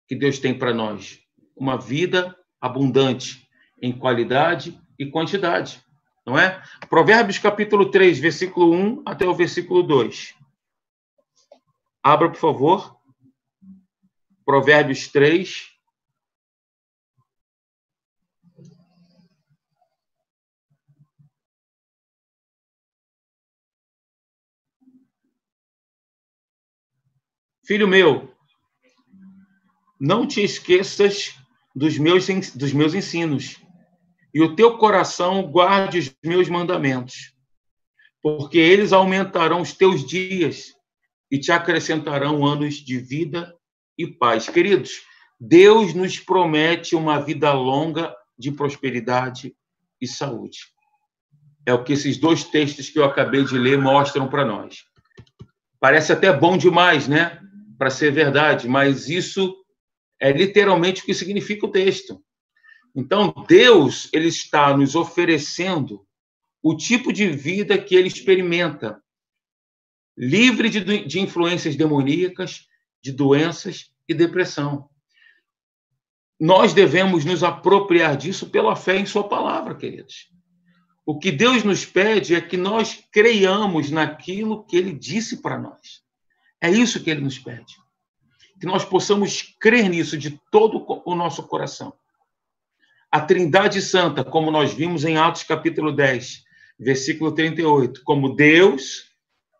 que 0.07 0.15
Deus 0.15 0.39
tem 0.39 0.57
para 0.57 0.73
nós. 0.73 1.19
Uma 1.55 1.77
vida 1.77 2.35
abundante 2.59 3.47
em 3.81 3.91
qualidade 3.91 4.79
e 4.97 5.05
quantidade 5.05 5.85
não 6.27 6.37
é? 6.37 6.61
Provérbios 6.89 7.39
capítulo 7.39 7.89
3, 7.89 8.19
versículo 8.19 8.73
1 8.73 9.03
até 9.05 9.25
o 9.25 9.33
versículo 9.33 9.81
2. 9.81 10.35
Abra, 12.03 12.29
por 12.29 12.37
favor. 12.37 12.99
Provérbios 14.45 15.07
3. 15.07 15.67
Filho 27.67 27.85
meu, 27.85 28.33
não 29.99 30.25
te 30.25 30.41
esqueças 30.41 31.35
dos 31.75 31.97
meus, 31.97 32.25
dos 32.55 32.71
meus 32.71 32.93
ensinos 32.93 33.57
e 34.33 34.41
o 34.41 34.55
teu 34.55 34.77
coração 34.77 35.43
guarde 35.43 35.99
os 35.99 36.15
meus 36.23 36.47
mandamentos, 36.47 37.33
porque 38.21 38.57
eles 38.57 38.93
aumentarão 38.93 39.59
os 39.59 39.73
teus 39.73 40.07
dias 40.07 40.75
e 41.29 41.37
te 41.37 41.51
acrescentarão 41.51 42.45
anos 42.45 42.75
de 42.75 42.99
vida 42.99 43.53
e 43.97 44.07
paz. 44.07 44.47
Queridos, 44.47 45.01
Deus 45.37 45.93
nos 45.93 46.17
promete 46.17 46.95
uma 46.95 47.19
vida 47.19 47.51
longa 47.51 48.15
de 48.39 48.49
prosperidade 48.49 49.53
e 49.99 50.07
saúde. 50.07 50.59
É 51.65 51.73
o 51.73 51.83
que 51.83 51.91
esses 51.91 52.17
dois 52.17 52.45
textos 52.45 52.89
que 52.89 52.97
eu 52.97 53.03
acabei 53.03 53.43
de 53.43 53.57
ler 53.57 53.77
mostram 53.77 54.29
para 54.29 54.45
nós. 54.45 54.85
Parece 55.81 56.13
até 56.13 56.31
bom 56.31 56.57
demais, 56.57 57.09
né? 57.09 57.41
Para 57.77 57.89
ser 57.89 58.11
verdade, 58.11 58.67
mas 58.67 59.07
isso 59.07 59.55
é 60.19 60.31
literalmente 60.31 61.01
o 61.01 61.05
que 61.05 61.13
significa 61.13 61.65
o 61.65 61.71
texto. 61.71 62.23
Então, 62.95 63.33
Deus 63.47 64.09
ele 64.11 64.27
está 64.27 64.75
nos 64.75 64.95
oferecendo 64.95 66.05
o 66.63 66.75
tipo 66.75 67.13
de 67.13 67.29
vida 67.29 67.77
que 67.77 67.95
ele 67.95 68.07
experimenta, 68.07 69.01
livre 70.17 70.69
de, 70.69 71.05
de 71.05 71.19
influências 71.19 71.75
demoníacas, 71.75 72.67
de 73.01 73.11
doenças 73.11 73.91
e 74.09 74.13
depressão. 74.13 74.89
Nós 76.39 76.73
devemos 76.73 77.23
nos 77.23 77.43
apropriar 77.43 78.17
disso 78.17 78.49
pela 78.49 78.75
fé 78.75 78.97
em 78.97 79.05
Sua 79.05 79.27
palavra, 79.27 79.75
queridos. 79.75 80.31
O 81.05 81.17
que 81.17 81.31
Deus 81.31 81.63
nos 81.63 81.85
pede 81.85 82.35
é 82.35 82.41
que 82.41 82.57
nós 82.57 83.01
creiamos 83.11 83.89
naquilo 83.89 84.65
que 84.65 84.75
Ele 84.75 84.91
disse 84.91 85.41
para 85.41 85.57
nós. 85.57 86.03
É 86.61 86.69
isso 86.69 87.03
que 87.03 87.09
Ele 87.09 87.21
nos 87.21 87.37
pede. 87.37 87.75
Que 88.59 88.65
nós 88.65 88.83
possamos 88.83 89.55
crer 89.59 89.89
nisso 89.89 90.17
de 90.17 90.39
todo 90.51 90.83
o 91.05 91.15
nosso 91.15 91.43
coração 91.43 91.93
a 93.11 93.21
Trindade 93.21 93.81
Santa, 93.81 94.23
como 94.23 94.51
nós 94.51 94.73
vimos 94.73 95.05
em 95.05 95.17
Atos 95.17 95.43
capítulo 95.43 95.91
10, 95.91 96.43
versículo 96.77 97.31
38, 97.31 98.01
como 98.03 98.35
Deus 98.35 99.05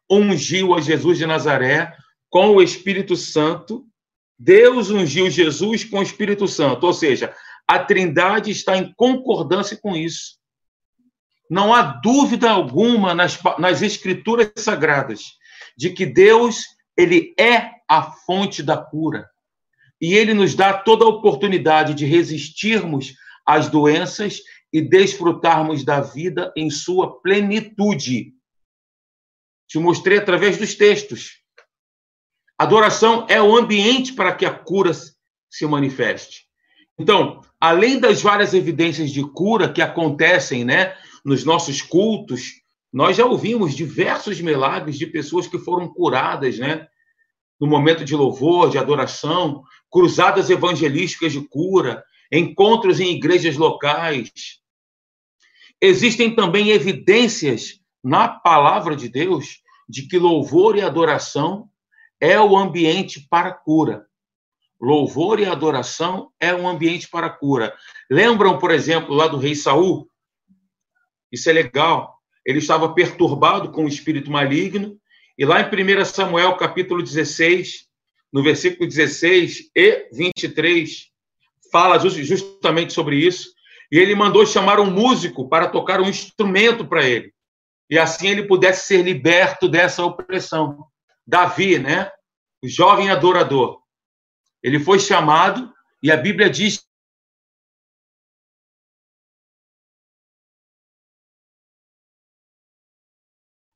ungiu 0.09 0.73
a 0.73 0.81
Jesus 0.81 1.17
de 1.17 1.25
Nazaré 1.25 1.95
com 2.29 2.49
o 2.49 2.61
Espírito 2.61 3.15
Santo, 3.15 3.85
Deus 4.37 4.89
ungiu 4.89 5.29
Jesus 5.29 5.83
com 5.83 5.99
o 5.99 6.03
Espírito 6.03 6.47
Santo, 6.47 6.85
ou 6.85 6.93
seja, 6.93 7.33
a 7.67 7.79
Trindade 7.79 8.51
está 8.51 8.77
em 8.77 8.93
concordância 8.95 9.77
com 9.77 9.95
isso. 9.95 10.37
Não 11.49 11.73
há 11.73 11.81
dúvida 11.81 12.51
alguma 12.51 13.15
nas, 13.15 13.39
nas 13.57 13.81
Escrituras 13.81 14.51
Sagradas 14.57 15.21
de 15.75 15.89
que 15.91 16.05
Deus 16.05 16.65
ele 16.97 17.33
é 17.39 17.71
a 17.87 18.01
fonte 18.01 18.63
da 18.63 18.77
cura. 18.77 19.29
E 20.01 20.13
ele 20.13 20.33
nos 20.33 20.55
dá 20.55 20.73
toda 20.73 21.05
a 21.05 21.07
oportunidade 21.07 21.93
de 21.93 22.05
resistirmos 22.05 23.13
as 23.45 23.69
doenças 23.69 24.41
e 24.71 24.81
desfrutarmos 24.81 25.83
da 25.83 26.01
vida 26.01 26.51
em 26.55 26.69
sua 26.69 27.21
plenitude. 27.21 28.33
Te 29.67 29.79
mostrei 29.79 30.17
através 30.17 30.57
dos 30.57 30.75
textos. 30.75 31.41
Adoração 32.57 33.25
é 33.29 33.41
o 33.41 33.55
ambiente 33.55 34.13
para 34.13 34.35
que 34.35 34.45
a 34.45 34.53
cura 34.53 34.91
se 35.49 35.65
manifeste. 35.65 36.47
Então, 36.99 37.41
além 37.59 37.99
das 37.99 38.21
várias 38.21 38.53
evidências 38.53 39.11
de 39.11 39.23
cura 39.23 39.71
que 39.71 39.81
acontecem, 39.81 40.65
né, 40.65 40.97
nos 41.23 41.43
nossos 41.43 41.81
cultos, 41.81 42.53
nós 42.91 43.17
já 43.17 43.25
ouvimos 43.25 43.75
diversos 43.75 44.39
milagres 44.41 44.97
de 44.97 45.05
pessoas 45.05 45.47
que 45.47 45.59
foram 45.59 45.87
curadas, 45.87 46.57
né, 46.57 46.87
no 47.59 47.67
momento 47.67 48.05
de 48.05 48.15
louvor, 48.15 48.69
de 48.69 48.77
adoração, 48.77 49.63
cruzadas 49.91 50.49
evangelísticas 50.49 51.31
de 51.31 51.41
cura, 51.41 52.03
encontros 52.31 52.99
em 52.99 53.15
igrejas 53.15 53.57
locais. 53.57 54.31
Existem 55.81 56.33
também 56.35 56.69
evidências 56.69 57.79
na 58.03 58.27
palavra 58.27 58.95
de 58.95 59.09
Deus 59.09 59.61
de 59.87 60.07
que 60.07 60.17
louvor 60.17 60.75
e 60.75 60.81
adoração 60.81 61.69
é 62.19 62.39
o 62.39 62.57
ambiente 62.57 63.25
para 63.29 63.51
cura. 63.51 64.05
Louvor 64.79 65.39
e 65.39 65.45
adoração 65.45 66.31
é 66.39 66.53
um 66.53 66.67
ambiente 66.67 67.09
para 67.09 67.29
cura. 67.29 67.75
Lembram, 68.09 68.59
por 68.59 68.71
exemplo, 68.71 69.13
lá 69.15 69.27
do 69.27 69.37
rei 69.37 69.55
Saul? 69.55 70.09
Isso 71.31 71.49
é 71.49 71.53
legal. 71.53 72.16
Ele 72.47 72.59
estava 72.59 72.93
perturbado 72.93 73.73
com 73.73 73.83
o 73.83 73.89
espírito 73.89 74.31
maligno, 74.31 74.97
e 75.37 75.45
lá 75.45 75.59
em 75.59 75.65
1 75.65 76.05
Samuel, 76.05 76.55
capítulo 76.55 77.03
16, 77.03 77.85
no 78.31 78.41
versículo 78.41 78.87
16 78.87 79.69
e 79.75 80.07
23, 80.13 81.07
fala 81.69 81.99
justamente 81.99 82.93
sobre 82.93 83.17
isso. 83.17 83.49
E 83.91 83.99
ele 83.99 84.15
mandou 84.15 84.45
chamar 84.45 84.79
um 84.79 84.89
músico 84.89 85.49
para 85.49 85.67
tocar 85.67 85.99
um 85.99 86.07
instrumento 86.07 86.87
para 86.87 87.05
ele. 87.05 87.33
E 87.89 87.99
assim 87.99 88.29
ele 88.29 88.47
pudesse 88.47 88.87
ser 88.87 89.03
liberto 89.03 89.67
dessa 89.67 90.03
opressão. 90.03 90.85
Davi, 91.25 91.77
né? 91.77 92.09
O 92.63 92.67
jovem 92.67 93.09
adorador. 93.09 93.81
Ele 94.63 94.79
foi 94.79 94.99
chamado 94.99 95.71
e 96.01 96.09
a 96.11 96.17
Bíblia 96.17 96.49
diz 96.49 96.86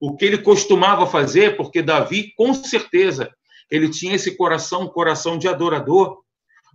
o 0.02 0.18
que 0.18 0.26
ele 0.26 0.40
costumava 0.40 1.06
fazer, 1.06 1.56
porque 1.56 1.80
Davi, 1.84 2.34
com 2.36 2.56
certeza, 2.56 3.32
ele 3.70 3.88
tinha 3.88 4.16
esse 4.16 4.36
coração, 4.36 4.88
coração 4.88 5.38
de 5.38 5.48
adorador. 5.48 6.24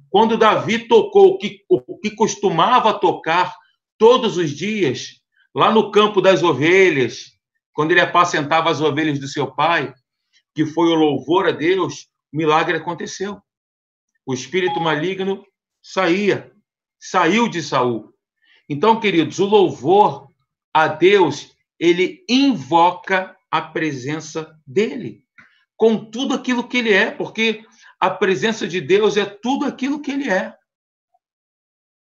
Quando 0.08 0.38
Davi 0.38 0.86
tocou 0.86 1.32
o 1.32 1.38
que, 1.38 1.64
o 1.68 1.98
que 1.98 2.12
costumava 2.12 2.94
tocar 2.94 3.52
todos 3.98 4.36
os 4.36 4.50
dias, 4.52 5.20
lá 5.52 5.72
no 5.72 5.90
campo 5.90 6.20
das 6.20 6.44
ovelhas, 6.44 7.32
quando 7.72 7.90
ele 7.90 8.00
apacentava 8.00 8.70
as 8.70 8.80
ovelhas 8.80 9.18
do 9.18 9.26
seu 9.26 9.52
pai, 9.52 9.92
que 10.54 10.64
foi 10.64 10.88
o 10.88 10.94
louvor 10.94 11.48
a 11.48 11.50
Deus, 11.50 12.06
o 12.32 12.36
milagre 12.36 12.76
aconteceu. 12.76 13.42
O 14.24 14.32
espírito 14.32 14.80
maligno 14.80 15.44
saía, 15.82 16.52
saiu 16.98 17.48
de 17.48 17.60
Saul. 17.60 18.14
Então, 18.68 19.00
queridos, 19.00 19.40
o 19.40 19.46
louvor 19.46 20.28
a 20.72 20.86
Deus, 20.86 21.55
ele 21.78 22.24
invoca 22.28 23.36
a 23.50 23.60
presença 23.60 24.58
dele 24.66 25.24
com 25.76 26.10
tudo 26.10 26.34
aquilo 26.34 26.66
que 26.66 26.78
ele 26.78 26.92
é, 26.92 27.10
porque 27.10 27.62
a 28.00 28.10
presença 28.10 28.66
de 28.66 28.80
Deus 28.80 29.16
é 29.16 29.24
tudo 29.24 29.66
aquilo 29.66 30.00
que 30.00 30.10
ele 30.10 30.30
é. 30.30 30.54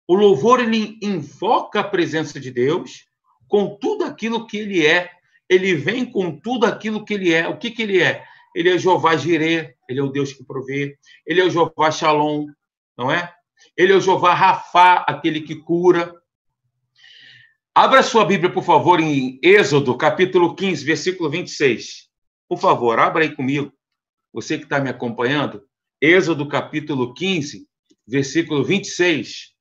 O 0.07 0.15
louvor 0.15 0.59
ele 0.59 0.97
invoca 1.01 1.79
a 1.79 1.83
presença 1.83 2.39
de 2.39 2.51
Deus 2.51 3.05
com 3.47 3.77
tudo 3.77 4.03
aquilo 4.03 4.45
que 4.45 4.57
ele 4.57 4.85
é. 4.85 5.09
Ele 5.49 5.75
vem 5.75 6.05
com 6.05 6.37
tudo 6.39 6.65
aquilo 6.65 7.05
que 7.05 7.13
ele 7.13 7.33
é. 7.33 7.47
O 7.47 7.57
que, 7.57 7.71
que 7.71 7.83
ele 7.83 8.01
é? 8.01 8.23
Ele 8.55 8.69
é 8.69 8.77
Jeová 8.77 9.15
Jireh, 9.15 9.73
ele 9.89 9.99
é 9.99 10.03
o 10.03 10.11
Deus 10.11 10.33
que 10.33 10.43
provê. 10.43 10.97
Ele 11.25 11.41
é 11.41 11.45
o 11.45 11.49
Jeová 11.49 11.89
Shalom, 11.89 12.47
não 12.97 13.09
é? 13.09 13.33
Ele 13.77 13.93
é 13.93 13.95
o 13.95 14.01
Jeová 14.01 14.33
Rafá, 14.33 15.05
aquele 15.07 15.41
que 15.41 15.55
cura. 15.55 16.13
Abra 17.75 18.03
sua 18.03 18.23
Bíblia, 18.23 18.53
por 18.53 18.63
favor, 18.63 18.99
em 18.99 19.39
Êxodo, 19.41 19.97
capítulo 19.97 20.55
15, 20.55 20.85
versículo 20.85 21.27
26. 21.27 22.07
Por 22.47 22.59
favor, 22.59 22.99
abra 22.99 23.23
aí 23.23 23.35
comigo, 23.35 23.73
você 24.31 24.59
que 24.59 24.65
está 24.65 24.79
me 24.79 24.91
acompanhando, 24.91 25.67
Êxodo 25.99 26.47
capítulo 26.47 27.15
15, 27.15 27.67
versículo 28.05 28.63
26. 28.63 29.55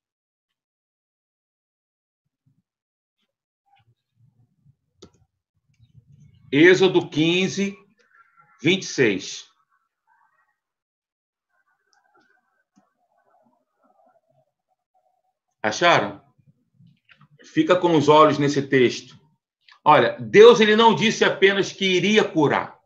Êxodo 6.53 7.09
15, 7.09 7.75
26. 8.61 9.47
Acharam? 15.63 16.22
Fica 17.53 17.77
com 17.77 17.95
os 17.97 18.09
olhos 18.09 18.39
nesse 18.39 18.63
texto. 18.63 19.19
Olha, 19.85 20.17
Deus 20.19 20.59
ele 20.59 20.75
não 20.75 20.95
disse 20.95 21.23
apenas 21.23 21.71
que 21.71 21.85
iria 21.85 22.25
curar. 22.25 22.79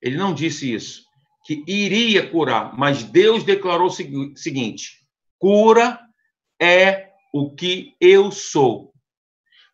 Ele 0.00 0.16
não 0.16 0.32
disse 0.32 0.72
isso, 0.72 1.04
que 1.44 1.62
iria 1.66 2.30
curar, 2.30 2.76
mas 2.76 3.02
Deus 3.02 3.44
declarou 3.44 3.88
o 3.88 4.36
seguinte: 4.36 5.06
cura 5.38 6.00
é 6.60 7.10
o 7.34 7.54
que 7.54 7.94
eu 8.00 8.30
sou. 8.30 8.94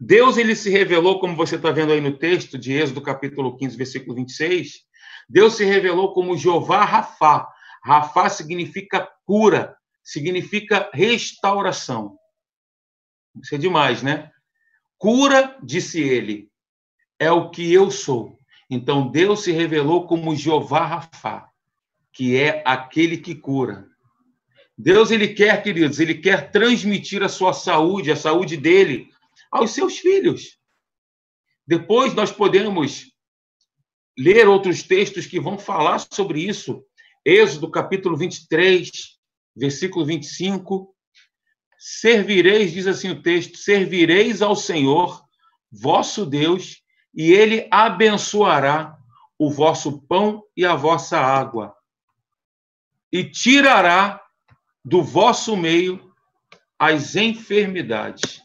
Deus 0.00 0.36
ele 0.36 0.56
se 0.56 0.68
revelou, 0.68 1.20
como 1.20 1.36
você 1.36 1.54
está 1.54 1.70
vendo 1.70 1.92
aí 1.92 2.00
no 2.00 2.16
texto 2.18 2.58
de 2.58 2.72
Êxodo 2.72 3.02
capítulo 3.02 3.56
15, 3.56 3.76
versículo 3.76 4.16
26, 4.16 4.80
Deus 5.28 5.54
se 5.54 5.64
revelou 5.64 6.12
como 6.12 6.36
Jeová 6.36 6.84
Rafá. 6.84 7.46
Rafá 7.84 8.28
significa 8.28 9.08
cura, 9.24 9.76
significa 10.02 10.90
restauração. 10.92 12.16
Isso 13.40 13.54
é 13.54 13.58
demais, 13.58 14.02
né? 14.02 14.30
Cura, 15.00 15.56
disse 15.62 15.98
ele, 15.98 16.50
é 17.18 17.32
o 17.32 17.48
que 17.48 17.72
eu 17.72 17.90
sou. 17.90 18.38
Então 18.68 19.10
Deus 19.10 19.42
se 19.42 19.50
revelou 19.50 20.06
como 20.06 20.36
Jeová 20.36 20.84
Rafá, 20.84 21.48
que 22.12 22.36
é 22.36 22.62
aquele 22.66 23.16
que 23.16 23.34
cura. 23.34 23.88
Deus 24.76 25.10
ele 25.10 25.28
quer, 25.28 25.62
queridos, 25.62 26.00
ele 26.00 26.16
quer 26.16 26.50
transmitir 26.50 27.22
a 27.22 27.30
sua 27.30 27.54
saúde, 27.54 28.12
a 28.12 28.16
saúde 28.16 28.58
dele 28.58 29.08
aos 29.50 29.70
seus 29.70 29.96
filhos. 29.96 30.58
Depois 31.66 32.12
nós 32.12 32.30
podemos 32.30 33.06
ler 34.18 34.46
outros 34.48 34.82
textos 34.82 35.24
que 35.24 35.40
vão 35.40 35.58
falar 35.58 35.98
sobre 36.12 36.46
isso. 36.46 36.84
Êxodo 37.24 37.70
capítulo 37.70 38.18
23, 38.18 38.90
versículo 39.56 40.04
25. 40.04 40.94
Servireis, 41.82 42.72
diz 42.72 42.86
assim 42.86 43.08
o 43.08 43.22
texto, 43.22 43.56
servireis 43.56 44.42
ao 44.42 44.54
Senhor, 44.54 45.24
vosso 45.72 46.26
Deus, 46.26 46.82
e 47.14 47.32
ele 47.32 47.66
abençoará 47.70 48.98
o 49.38 49.50
vosso 49.50 50.02
pão 50.02 50.44
e 50.54 50.66
a 50.66 50.74
vossa 50.74 51.18
água, 51.18 51.74
e 53.10 53.24
tirará 53.24 54.22
do 54.84 55.02
vosso 55.02 55.56
meio 55.56 56.14
as 56.78 57.16
enfermidades. 57.16 58.42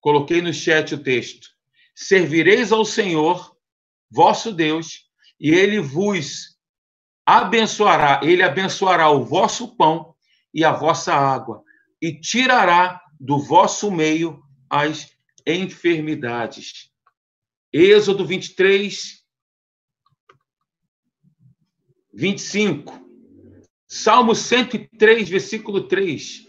Coloquei 0.00 0.42
no 0.42 0.52
chat 0.52 0.96
o 0.96 1.02
texto. 1.02 1.50
Servireis 1.94 2.72
ao 2.72 2.84
Senhor, 2.84 3.56
vosso 4.10 4.52
Deus, 4.52 5.08
e 5.38 5.50
ele 5.50 5.78
vos 5.78 6.58
abençoará, 7.24 8.18
ele 8.24 8.42
abençoará 8.42 9.10
o 9.10 9.24
vosso 9.24 9.76
pão 9.76 10.12
e 10.52 10.64
a 10.64 10.72
vossa 10.72 11.14
água, 11.14 11.62
e 12.00 12.12
tirará 12.12 13.00
do 13.18 13.38
vosso 13.38 13.90
meio 13.90 14.42
as 14.70 15.12
enfermidades. 15.46 16.90
Êxodo 17.72 18.24
23, 18.24 19.22
25. 22.12 23.06
Salmo 23.86 24.34
103, 24.34 25.28
versículo 25.28 25.88
3. 25.88 26.46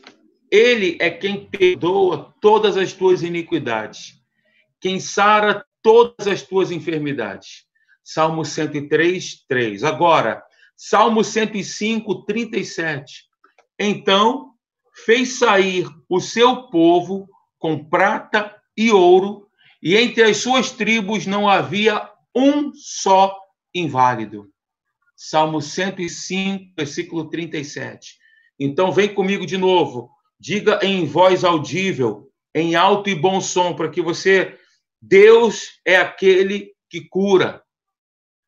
Ele 0.52 0.98
é 1.00 1.10
quem 1.10 1.50
perdoa 1.50 2.34
todas 2.42 2.76
as 2.76 2.92
tuas 2.92 3.22
iniquidades, 3.22 4.20
quem 4.80 5.00
sara 5.00 5.66
todas 5.82 6.28
as 6.28 6.42
tuas 6.42 6.72
enfermidades. 6.72 7.66
Salmo 8.04 8.44
103, 8.44 9.46
3. 9.48 9.84
Agora, 9.84 10.44
Salmo 10.76 11.24
105, 11.24 12.26
37. 12.26 13.26
Então 13.78 14.54
fez 15.06 15.40
sair 15.40 15.88
o 16.08 16.20
seu 16.20 16.64
povo 16.64 17.28
com 17.58 17.84
prata 17.84 18.56
e 18.76 18.92
ouro 18.92 19.48
e 19.82 19.96
entre 19.96 20.24
as 20.24 20.38
suas 20.38 20.72
tribos 20.72 21.26
não 21.26 21.48
havia 21.48 22.10
um 22.36 22.74
só 22.74 23.36
inválido. 23.74 24.50
Salmo 25.16 25.62
105, 25.62 26.74
versículo 26.78 27.30
37. 27.30 28.18
Então, 28.60 28.92
vem 28.92 29.14
comigo 29.14 29.46
de 29.46 29.58
novo. 29.58 30.10
Diga 30.40 30.80
em 30.82 31.06
voz 31.06 31.44
audível, 31.44 32.30
em 32.56 32.76
alto 32.76 33.10
e 33.10 33.16
bom 33.16 33.42
som, 33.42 33.74
para 33.74 33.90
que 33.90 34.02
você. 34.02 34.58
Deus 35.02 35.80
é 35.86 35.98
aquele 35.98 36.72
que 36.90 37.02
cura. 37.02 37.62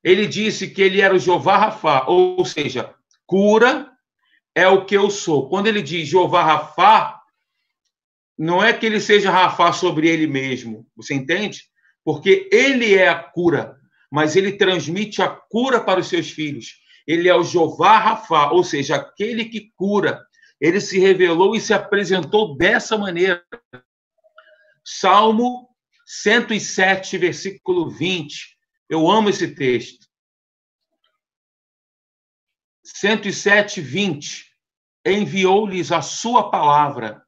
Ele 0.04 0.26
disse 0.26 0.70
que 0.70 0.82
ele 0.82 1.02
era 1.02 1.14
o 1.14 1.20
Jeová 1.20 1.58
Rafá, 1.58 2.06
ou 2.08 2.44
seja, 2.46 2.94
cura 3.26 3.91
é 4.56 4.68
o 4.68 4.86
que 4.86 4.96
eu 4.96 5.10
sou. 5.10 5.50
Quando 5.50 5.68
ele 5.68 5.82
diz 5.82 6.08
Jeová 6.08 6.44
Rafá, 6.44 7.22
não 8.38 8.64
é 8.64 8.74
que 8.74 8.86
ele 8.86 9.00
seja 9.00 9.30
Rafa 9.30 9.72
sobre 9.72 10.10
ele 10.10 10.26
mesmo, 10.26 10.88
você 10.96 11.14
entende? 11.14 11.62
Porque 12.04 12.50
ele 12.52 12.96
é 12.96 13.08
a 13.08 13.16
cura, 13.16 13.78
mas 14.12 14.36
ele 14.36 14.54
transmite 14.54 15.22
a 15.22 15.30
cura 15.30 15.80
para 15.80 16.00
os 16.00 16.08
seus 16.08 16.32
filhos. 16.32 16.82
Ele 17.06 17.30
é 17.30 17.36
o 17.36 17.44
Jeová 17.44 17.98
Rafa, 18.00 18.52
ou 18.52 18.64
seja, 18.64 18.96
aquele 18.96 19.46
que 19.46 19.72
cura. 19.76 20.20
Ele 20.60 20.80
se 20.80 21.00
revelou 21.00 21.56
e 21.56 21.62
se 21.62 21.74
apresentou 21.74 22.56
dessa 22.58 22.98
maneira. 22.98 23.44
Salmo 24.84 25.70
107, 26.06 27.18
versículo 27.18 27.90
20. 27.90 28.58
Eu 28.90 29.10
amo 29.10 29.30
esse 29.30 29.54
texto. 29.54 30.08
107, 32.94 33.82
20. 33.82 34.46
enviou-lhes 35.06 35.92
a 35.92 36.02
sua 36.02 36.52
palavra 36.52 37.24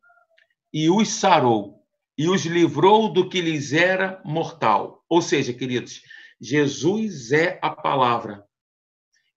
e 0.71 0.89
os 0.89 1.10
sarou 1.10 1.84
e 2.17 2.28
os 2.28 2.45
livrou 2.45 3.12
do 3.12 3.28
que 3.28 3.41
lhes 3.41 3.73
era 3.73 4.21
mortal. 4.23 5.04
Ou 5.10 5.21
seja, 5.21 5.54
queridos, 5.54 6.02
Jesus 6.39 7.32
é 7.32 7.60
a 7.62 7.69
palavra. 7.69 8.43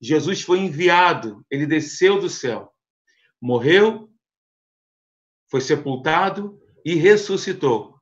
Jesus 0.01 0.43
foi 0.43 0.59
enviado, 0.59 1.45
ele 1.51 1.67
desceu 1.67 2.21
do 2.21 2.29
céu, 2.29 2.71
morreu, 3.41 4.11
foi 5.51 5.61
sepultado 5.61 6.61
e 6.85 6.95
ressuscitou. 6.95 7.99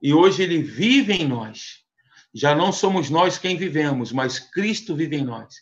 E 0.00 0.14
hoje 0.14 0.42
ele 0.42 0.62
vive 0.62 1.12
em 1.12 1.26
nós. 1.26 1.84
Já 2.32 2.54
não 2.54 2.72
somos 2.72 3.10
nós 3.10 3.38
quem 3.38 3.56
vivemos, 3.56 4.10
mas 4.10 4.38
Cristo 4.38 4.96
vive 4.96 5.16
em 5.16 5.24
nós. 5.24 5.54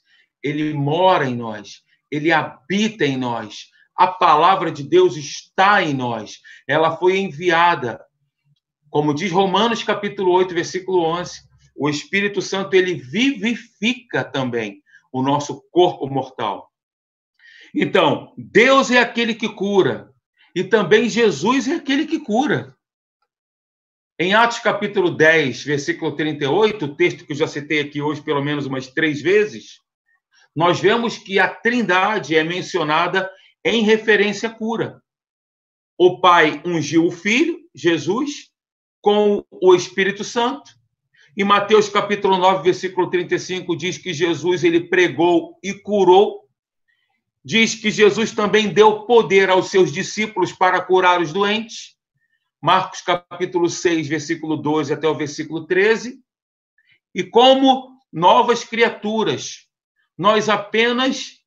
Ele 0.43 0.73
mora 0.73 1.29
em 1.29 1.37
nós, 1.37 1.83
ele 2.13 2.31
habita 2.31 3.05
em 3.05 3.17
nós. 3.17 3.67
A 3.97 4.07
palavra 4.07 4.71
de 4.71 4.85
Deus 4.85 5.17
está 5.17 5.83
em 5.83 5.95
nós. 5.95 6.39
Ela 6.69 6.97
foi 6.97 7.19
enviada 7.19 8.01
como 8.93 9.15
diz 9.15 9.33
Romanos 9.33 9.83
capítulo 9.83 10.31
8, 10.33 10.53
versículo 10.53 11.03
11, 11.03 11.41
o 11.75 11.89
Espírito 11.89 12.43
Santo 12.43 12.75
ele 12.75 12.93
vivifica 12.93 14.23
também 14.23 14.83
o 15.11 15.23
nosso 15.23 15.63
corpo 15.71 16.07
mortal. 16.07 16.71
Então, 17.75 18.35
Deus 18.37 18.91
é 18.91 18.99
aquele 18.99 19.35
que 19.35 19.49
cura 19.49 20.13
e 20.55 20.63
também 20.63 21.09
Jesus 21.09 21.69
é 21.69 21.77
aquele 21.77 22.05
que 22.05 22.19
cura. 22.19 22.77
Em 24.19 24.35
Atos 24.35 24.59
capítulo 24.59 25.11
10, 25.11 25.65
versículo 25.65 26.15
38, 26.15 26.85
o 26.85 26.95
texto 26.95 27.25
que 27.25 27.33
eu 27.33 27.37
já 27.37 27.47
citei 27.47 27.81
aqui 27.81 28.03
hoje 28.03 28.21
pelo 28.21 28.45
menos 28.45 28.67
umas 28.67 28.89
três 28.89 29.23
vezes, 29.23 29.81
nós 30.55 30.81
vemos 30.81 31.17
que 31.17 31.39
a 31.39 31.49
Trindade 31.49 32.37
é 32.37 32.45
mencionada 32.45 33.31
em 33.65 33.83
referência 33.83 34.49
à 34.49 34.53
cura. 34.53 35.03
O 35.97 36.21
Pai 36.21 36.61
ungiu 36.65 37.07
o 37.07 37.13
Filho, 37.13 37.59
Jesus, 37.75 38.51
com 39.01 39.45
o 39.51 39.75
Espírito 39.75 40.25
Santo. 40.25 40.71
Em 41.37 41.45
Mateus 41.45 41.89
capítulo 41.89 42.37
9, 42.37 42.63
versículo 42.63 43.09
35, 43.09 43.77
diz 43.77 43.97
que 43.97 44.13
Jesus 44.13 44.65
ele 44.65 44.89
pregou 44.89 45.59
e 45.63 45.73
curou. 45.73 46.43
Diz 47.45 47.75
que 47.75 47.91
Jesus 47.91 48.33
também 48.33 48.73
deu 48.73 49.07
poder 49.07 49.49
aos 49.49 49.71
seus 49.71 49.91
discípulos 49.91 50.53
para 50.53 50.81
curar 50.81 51.21
os 51.21 51.33
doentes. 51.33 51.97
Marcos 52.61 53.01
capítulo 53.01 53.69
6, 53.69 54.07
versículo 54.07 54.57
12 54.57 54.93
até 54.93 55.09
o 55.09 55.17
versículo 55.17 55.67
13. 55.67 56.21
E 57.15 57.25
como 57.25 57.99
novas 58.13 58.63
criaturas, 58.63 59.67
nós 60.23 60.49
apenas, 60.49 61.41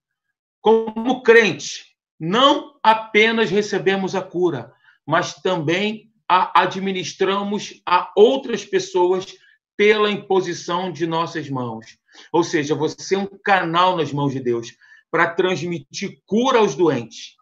como 0.60 1.24
crentes, 1.24 1.86
não 2.20 2.78
apenas 2.84 3.50
recebemos 3.50 4.16
a 4.16 4.22
cura, 4.22 4.70
mas 5.08 5.36
também 5.36 6.12
a 6.28 6.64
administramos 6.64 7.82
a 7.86 8.12
outras 8.18 8.66
pessoas 8.66 9.34
pela 9.78 10.12
imposição 10.12 10.92
de 10.92 11.08
nossas 11.08 11.50
mãos. 11.50 11.86
Ou 12.34 12.44
seja, 12.44 12.76
você 12.76 13.16
é 13.16 13.18
um 13.18 13.30
canal 13.42 13.96
nas 13.96 14.12
mãos 14.12 14.34
de 14.34 14.42
Deus 14.42 14.76
para 15.10 15.34
transmitir 15.34 16.22
cura 16.26 16.60
aos 16.60 16.76
doentes. 16.76 17.36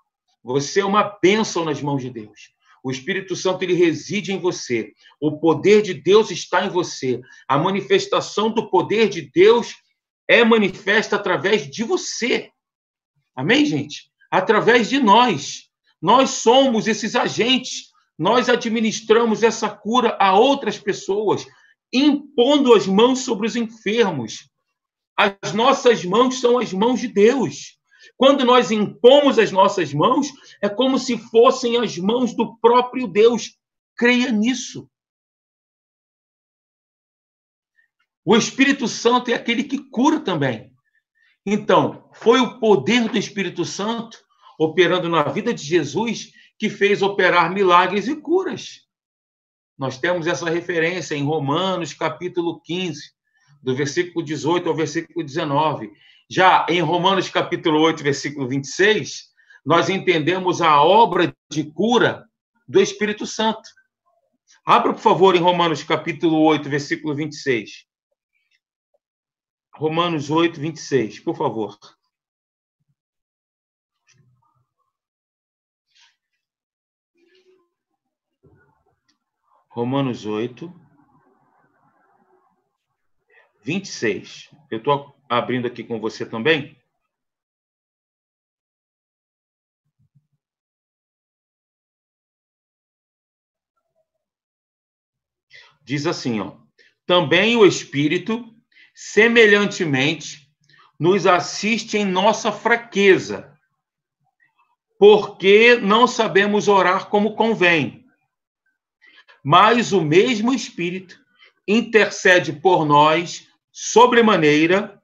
Você 0.44 0.82
é 0.82 0.86
uma 0.86 1.18
bênção 1.20 1.66
nas 1.66 1.82
mãos 1.82 2.04
de 2.04 2.12
Deus. 2.12 2.54
O 2.84 2.92
Espírito 2.92 3.36
Santo 3.36 3.64
ele 3.64 3.74
reside 3.74 4.32
em 4.32 4.38
você. 4.38 4.94
O 5.20 5.40
poder 5.40 5.82
de 5.82 5.96
Deus 5.96 6.30
está 6.30 6.64
em 6.64 6.70
você. 6.70 7.20
A 7.48 7.58
manifestação 7.58 8.52
do 8.54 8.70
poder 8.70 9.10
de 9.10 9.32
Deus 9.34 9.74
é 10.34 10.44
manifesta 10.44 11.16
através 11.16 11.70
de 11.70 11.84
você. 11.84 12.50
Amém, 13.36 13.66
gente? 13.66 14.12
Através 14.32 14.90
de 14.90 15.00
nós. 15.00 15.70
Nós 16.02 16.32
somos 16.32 16.88
esses 16.88 17.16
agentes 17.16 17.94
nós 18.18 18.48
administramos 18.48 19.44
essa 19.44 19.70
cura 19.70 20.16
a 20.20 20.38
outras 20.38 20.78
pessoas, 20.78 21.46
impondo 21.92 22.74
as 22.74 22.86
mãos 22.86 23.20
sobre 23.20 23.48
os 23.48 23.56
enfermos. 23.56 24.50
As 25.18 25.54
nossas 25.54 26.06
mãos 26.06 26.40
são 26.40 26.60
as 26.60 26.72
mãos 26.72 27.00
de 27.00 27.08
Deus. 27.08 27.78
Quando 28.18 28.46
nós 28.46 28.72
impomos 28.72 29.40
as 29.40 29.52
nossas 29.52 29.94
mãos, 29.94 30.28
é 30.62 30.70
como 30.70 31.00
se 31.00 31.18
fossem 31.18 31.78
as 31.78 31.98
mãos 31.98 32.36
do 32.36 32.56
próprio 32.58 33.08
Deus. 33.08 33.58
Creia 33.96 34.32
nisso. 34.32 34.88
O 38.26 38.38
Espírito 38.38 38.88
Santo 38.88 39.32
é 39.32 39.34
aquele 39.34 39.64
que 39.64 39.78
cura 39.78 40.20
também. 40.20 40.72
Então, 41.46 42.10
foi 42.14 42.40
o 42.40 42.60
poder 42.60 43.10
do 43.10 43.18
Espírito 43.18 43.66
Santo 43.66 44.18
operando 44.58 45.10
na 45.10 45.24
vida 45.24 45.54
de 45.54 45.64
Jesus 45.64 46.32
que 46.58 46.70
fez 46.70 47.02
operar 47.02 47.52
milagres 47.52 48.08
e 48.08 48.16
curas. 48.16 48.84
Nós 49.78 49.98
temos 49.98 50.28
essa 50.28 50.50
referência 50.50 51.16
em 51.16 51.24
Romanos, 51.24 51.94
capítulo 51.94 52.62
15, 52.62 53.12
do 53.62 53.76
versículo 53.76 54.24
18 54.24 54.70
ao 54.70 54.76
versículo 54.76 55.26
19. 55.26 55.92
Já 56.30 56.66
em 56.70 56.80
Romanos, 56.80 57.30
capítulo 57.30 57.82
8, 57.82 58.04
versículo 58.04 58.48
26, 58.48 59.34
nós 59.66 59.90
entendemos 59.90 60.62
a 60.62 60.82
obra 60.82 61.36
de 61.52 61.64
cura 61.64 62.26
do 62.68 62.82
Espírito 62.82 63.26
Santo. 63.26 63.70
Abra, 64.66 64.94
por 64.94 65.02
favor, 65.02 65.36
em 65.36 65.40
Romanos, 65.40 65.84
capítulo 65.84 66.40
8, 66.42 66.70
versículo 66.70 67.14
26. 67.14 67.86
Romanos 69.76 70.30
8, 70.30 70.60
26, 70.60 71.20
por 71.20 71.36
favor. 71.36 71.78
Romanos 79.70 80.28
8, 80.28 80.72
26. 83.64 84.52
Eu 84.70 84.78
estou 84.78 85.16
abrindo 85.28 85.66
aqui 85.66 85.84
com 85.84 86.00
você 86.00 86.24
também. 86.24 86.78
Diz 95.84 96.06
assim, 96.06 96.40
ó. 96.40 96.56
Também 97.08 97.58
o 97.58 97.66
Espírito, 97.66 98.53
semelhantemente, 98.94 100.48
nos 101.00 101.26
assiste 101.26 101.98
em 101.98 102.06
nossa 102.06 102.52
fraqueza, 102.52 103.52
porque 104.98 105.76
não 105.76 106.08
sabemos 106.08 106.68
orar 106.68 107.10
como 107.10 107.36
convém 107.36 108.04
mas 109.44 109.92
o 109.92 110.02
mesmo 110.02 110.54
Espírito 110.54 111.20
intercede 111.68 112.54
por 112.54 112.86
nós 112.86 113.48
sobremaneira 113.72 115.02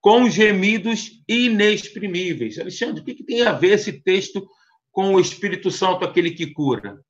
com 0.00 0.28
gemidos 0.28 1.22
inexprimíveis. 1.28 2.58
Alexandre, 2.58 3.00
o 3.00 3.04
que, 3.04 3.22
tem 3.22 3.42
a 3.42 3.52
ver 3.52 3.74
esse 3.74 3.92
texto 3.92 4.48
com 4.90 5.14
o 5.14 5.20
Espírito 5.20 5.70
Santo, 5.70 6.04
aquele 6.04 6.32
que 6.32 6.52
cura? 6.52 7.00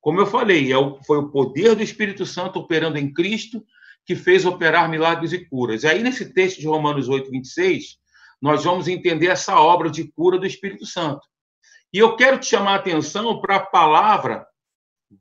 Como 0.00 0.20
eu 0.20 0.26
falei, 0.26 0.72
é 0.72 0.76
foi 1.06 1.18
o 1.18 1.30
poder 1.30 1.74
do 1.74 1.82
Espírito 1.82 2.24
Santo 2.26 2.58
operando 2.58 2.98
em 2.98 3.12
Cristo 3.12 3.64
que 4.04 4.16
fez 4.16 4.44
operar 4.44 4.88
milagres 4.88 5.32
e 5.32 5.44
curas. 5.44 5.82
E 5.82 5.88
aí, 5.88 6.02
nesse 6.02 6.32
texto 6.32 6.60
de 6.60 6.66
Romanos 6.66 7.08
8, 7.08 7.30
26, 7.30 7.98
nós 8.40 8.64
vamos 8.64 8.88
entender 8.88 9.28
essa 9.28 9.60
obra 9.60 9.88
de 9.88 10.10
cura 10.12 10.38
do 10.38 10.46
Espírito 10.46 10.84
Santo. 10.84 11.26
E 11.92 11.98
eu 11.98 12.16
quero 12.16 12.38
te 12.38 12.46
chamar 12.46 12.72
a 12.72 12.76
atenção 12.76 13.40
para 13.40 13.56
a 13.56 13.66
palavra 13.66 14.46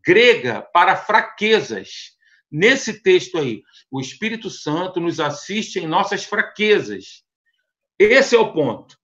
grega 0.05 0.61
para 0.73 0.95
fraquezas. 0.95 2.11
Nesse 2.49 3.01
texto 3.01 3.37
aí, 3.37 3.61
o 3.89 3.99
Espírito 3.99 4.49
Santo 4.49 4.99
nos 4.99 5.19
assiste 5.19 5.79
em 5.79 5.87
nossas 5.87 6.23
fraquezas. 6.23 7.23
Esse 7.99 8.35
é 8.35 8.39
o 8.39 8.53
ponto. 8.53 8.97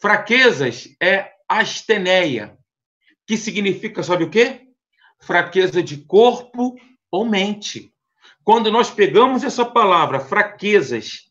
Fraquezas 0.00 0.88
é 1.00 1.30
asteneia, 1.48 2.58
que 3.26 3.36
significa, 3.36 4.02
sabe 4.02 4.24
o 4.24 4.30
quê? 4.30 4.68
Fraqueza 5.20 5.82
de 5.82 5.98
corpo 5.98 6.74
ou 7.10 7.28
mente. 7.28 7.92
Quando 8.44 8.70
nós 8.70 8.90
pegamos 8.90 9.44
essa 9.44 9.64
palavra, 9.64 10.20
fraquezas, 10.20 11.30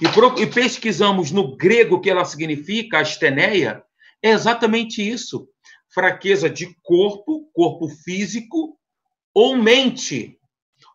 e, 0.00 0.46
pesquisamos 0.46 1.30
no 1.30 1.56
grego 1.56 1.96
o 1.96 2.00
que 2.00 2.10
ela 2.10 2.24
significa, 2.24 2.98
asteneia, 2.98 3.82
é 4.22 4.30
exatamente 4.30 5.06
isso 5.06 5.48
fraqueza 5.92 6.48
de 6.48 6.74
corpo, 6.82 7.50
corpo 7.52 7.86
físico 7.88 8.78
ou 9.34 9.56
mente. 9.56 10.38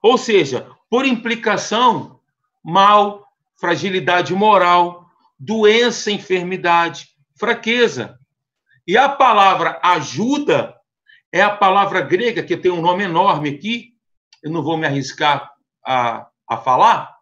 Ou 0.02 0.18
seja, 0.18 0.70
por 0.90 1.06
implicação, 1.06 2.20
mal, 2.64 3.26
fragilidade 3.60 4.34
moral, 4.34 5.06
doença, 5.40 6.12
enfermidade, 6.12 7.10
fraqueza. 7.38 8.18
E 8.88 8.98
a 8.98 9.08
palavra 9.08 9.80
ajuda 9.84 10.76
é 11.32 11.42
a 11.42 11.56
palavra 11.56 12.02
grega, 12.02 12.42
que 12.42 12.58
tem 12.58 12.72
um 12.72 12.82
nome 12.82 13.04
enorme 13.04 13.50
aqui, 13.50 13.94
eu 14.48 14.52
não 14.52 14.64
vou 14.64 14.78
me 14.78 14.86
arriscar 14.86 15.52
a, 15.86 16.28
a 16.48 16.58
falar, 16.58 17.16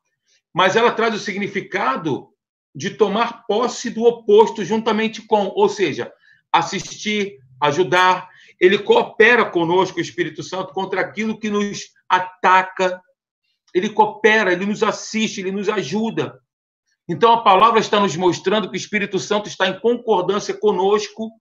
mas 0.53 0.75
ela 0.75 0.91
traz 0.91 1.13
o 1.13 1.19
significado 1.19 2.29
de 2.73 2.91
tomar 2.91 3.45
posse 3.45 3.89
do 3.89 4.03
oposto 4.03 4.63
juntamente 4.63 5.21
com, 5.21 5.47
ou 5.47 5.67
seja, 5.67 6.11
assistir, 6.51 7.38
ajudar. 7.61 8.29
Ele 8.59 8.77
coopera 8.77 9.45
conosco, 9.45 9.97
o 9.97 10.01
Espírito 10.01 10.43
Santo, 10.43 10.73
contra 10.73 11.01
aquilo 11.01 11.39
que 11.39 11.49
nos 11.49 11.89
ataca. 12.07 13.01
Ele 13.73 13.89
coopera, 13.89 14.53
ele 14.53 14.65
nos 14.65 14.83
assiste, 14.83 15.41
ele 15.41 15.51
nos 15.51 15.67
ajuda. 15.67 16.39
Então 17.07 17.33
a 17.33 17.43
palavra 17.43 17.79
está 17.79 17.99
nos 17.99 18.15
mostrando 18.15 18.69
que 18.69 18.75
o 18.75 18.77
Espírito 18.77 19.19
Santo 19.19 19.47
está 19.47 19.67
em 19.67 19.79
concordância 19.79 20.53
conosco 20.53 21.31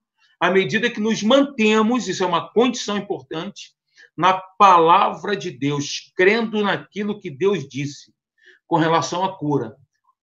à 0.40 0.51
medida 0.51 0.90
que 0.90 1.01
nos 1.01 1.23
mantemos, 1.23 2.09
isso 2.09 2.23
é 2.23 2.27
uma 2.27 2.53
condição 2.53 2.99
importante, 2.99 3.73
na 4.16 4.35
palavra 4.35 5.37
de 5.37 5.50
Deus, 5.50 6.12
crendo 6.16 6.62
naquilo 6.62 7.18
que 7.18 7.31
Deus 7.31 7.68
disse 7.68 8.12
com 8.66 8.77
relação 8.77 9.24
à 9.24 9.37
cura, 9.37 9.77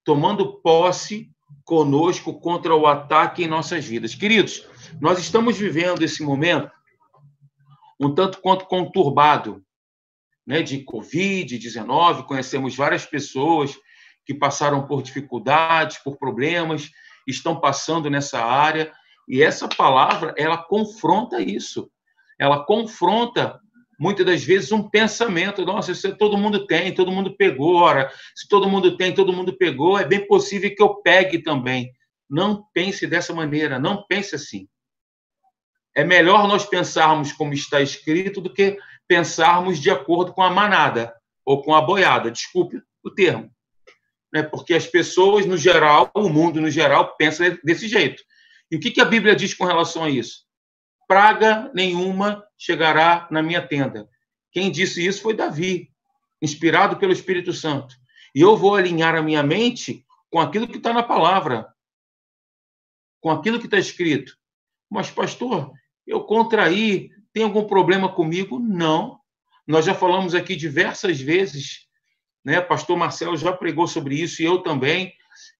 tomando 0.03 0.61
posse 0.61 1.29
conosco 1.65 2.39
contra 2.39 2.75
o 2.75 2.87
ataque 2.87 3.43
em 3.43 3.47
nossas 3.47 3.85
vidas. 3.85 4.15
Queridos, 4.15 4.65
nós 4.99 5.19
estamos 5.19 5.57
vivendo 5.57 6.03
esse 6.03 6.23
momento 6.23 6.71
um 7.99 8.13
tanto 8.15 8.41
quanto 8.41 8.65
conturbado, 8.65 9.63
né, 10.45 10.63
de 10.63 10.83
Covid-19, 10.83 12.25
conhecemos 12.25 12.75
várias 12.75 13.05
pessoas 13.05 13.77
que 14.25 14.33
passaram 14.33 14.87
por 14.87 15.03
dificuldades, 15.03 15.99
por 15.99 16.17
problemas, 16.17 16.89
estão 17.27 17.59
passando 17.59 18.09
nessa 18.09 18.43
área, 18.43 18.91
e 19.27 19.41
essa 19.41 19.67
palavra, 19.67 20.33
ela 20.35 20.57
confronta 20.57 21.39
isso. 21.39 21.91
Ela 22.39 22.65
confronta 22.65 23.59
muitas 24.01 24.25
das 24.25 24.43
vezes 24.43 24.71
um 24.71 24.89
pensamento, 24.89 25.63
nossa, 25.63 25.91
isso 25.91 26.17
todo 26.17 26.35
mundo 26.35 26.65
tem, 26.65 26.91
todo 26.91 27.11
mundo 27.11 27.37
pegou, 27.37 27.75
ora, 27.75 28.11
se 28.35 28.47
todo 28.47 28.67
mundo 28.67 28.97
tem, 28.97 29.13
todo 29.13 29.31
mundo 29.31 29.55
pegou, 29.55 29.95
é 29.95 30.03
bem 30.03 30.25
possível 30.25 30.73
que 30.75 30.81
eu 30.81 30.95
pegue 30.95 31.43
também. 31.43 31.93
Não 32.27 32.65
pense 32.73 33.05
dessa 33.05 33.31
maneira, 33.31 33.77
não 33.77 34.03
pense 34.07 34.33
assim. 34.33 34.67
É 35.95 36.03
melhor 36.03 36.47
nós 36.47 36.65
pensarmos 36.65 37.31
como 37.31 37.53
está 37.53 37.79
escrito 37.79 38.41
do 38.41 38.51
que 38.51 38.75
pensarmos 39.07 39.77
de 39.77 39.91
acordo 39.91 40.33
com 40.33 40.41
a 40.41 40.49
manada 40.49 41.13
ou 41.45 41.61
com 41.61 41.75
a 41.75 41.81
boiada, 41.81 42.31
desculpe 42.31 42.81
o 43.03 43.11
termo. 43.11 43.51
Né? 44.33 44.41
Porque 44.41 44.73
as 44.73 44.87
pessoas, 44.87 45.45
no 45.45 45.57
geral, 45.57 46.09
o 46.15 46.27
mundo, 46.27 46.59
no 46.59 46.71
geral, 46.71 47.15
pensa 47.17 47.55
desse 47.63 47.87
jeito. 47.87 48.23
E 48.71 48.77
o 48.77 48.79
que 48.79 48.99
a 48.99 49.05
Bíblia 49.05 49.35
diz 49.35 49.53
com 49.53 49.65
relação 49.65 50.05
a 50.05 50.09
isso? 50.09 50.49
Praga 51.11 51.69
nenhuma 51.73 52.41
chegará 52.57 53.27
na 53.29 53.43
minha 53.43 53.61
tenda. 53.61 54.09
Quem 54.49 54.71
disse 54.71 55.05
isso 55.05 55.21
foi 55.21 55.33
Davi, 55.33 55.91
inspirado 56.41 56.95
pelo 56.95 57.11
Espírito 57.11 57.51
Santo. 57.51 57.93
E 58.33 58.39
eu 58.39 58.55
vou 58.55 58.75
alinhar 58.75 59.13
a 59.13 59.21
minha 59.21 59.43
mente 59.43 60.05
com 60.29 60.39
aquilo 60.39 60.65
que 60.65 60.77
está 60.77 60.93
na 60.93 61.03
palavra, 61.03 61.67
com 63.19 63.29
aquilo 63.29 63.59
que 63.59 63.65
está 63.65 63.77
escrito. 63.77 64.37
Mas, 64.89 65.11
pastor, 65.11 65.73
eu 66.07 66.23
contraí, 66.23 67.09
tem 67.33 67.43
algum 67.43 67.65
problema 67.65 68.07
comigo? 68.07 68.57
Não. 68.57 69.19
Nós 69.67 69.83
já 69.83 69.93
falamos 69.93 70.33
aqui 70.33 70.55
diversas 70.55 71.19
vezes, 71.19 71.89
né? 72.41 72.61
Pastor 72.61 72.95
Marcelo 72.95 73.35
já 73.35 73.51
pregou 73.51 73.85
sobre 73.85 74.15
isso 74.15 74.41
e 74.41 74.45
eu 74.45 74.59
também, 74.59 75.13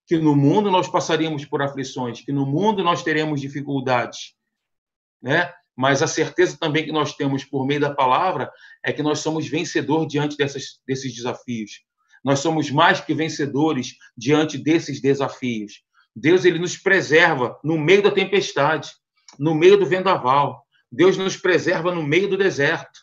que 0.08 0.18
no 0.18 0.34
mundo 0.34 0.72
nós 0.72 0.88
passaríamos 0.88 1.44
por 1.44 1.62
aflições, 1.62 2.22
que 2.22 2.32
no 2.32 2.46
mundo 2.46 2.82
nós 2.86 3.04
teremos 3.04 3.42
dificuldades 3.42 4.40
né? 5.22 5.52
Mas 5.76 6.02
a 6.02 6.08
certeza 6.08 6.58
também 6.60 6.86
que 6.86 6.92
nós 6.92 7.16
temos 7.16 7.44
por 7.44 7.66
meio 7.66 7.80
da 7.80 7.94
palavra 7.94 8.52
é 8.84 8.92
que 8.92 9.02
nós 9.02 9.20
somos 9.20 9.48
vencedor 9.48 10.06
diante 10.06 10.38
dessas, 10.38 10.80
desses 10.86 11.14
desafios. 11.14 11.82
Nós 12.24 12.40
somos 12.40 12.70
mais 12.70 13.00
que 13.02 13.14
vencedores 13.14 13.96
diante 14.16 14.58
desses 14.58 15.02
desafios. 15.02 15.82
Deus 16.16 16.46
ele 16.46 16.60
nos 16.60 16.78
preserva 16.78 17.58
no 17.64 17.78
meio 17.78 18.04
da 18.04 18.12
tempestade, 18.12 18.92
no 19.40 19.56
meio 19.56 19.78
do 19.78 19.86
vendaval. 19.86 20.66
Deus 20.92 21.18
nos 21.18 21.38
preserva 21.38 21.94
no 21.94 22.04
meio 22.04 22.28
do 22.28 22.38
deserto. 22.38 23.00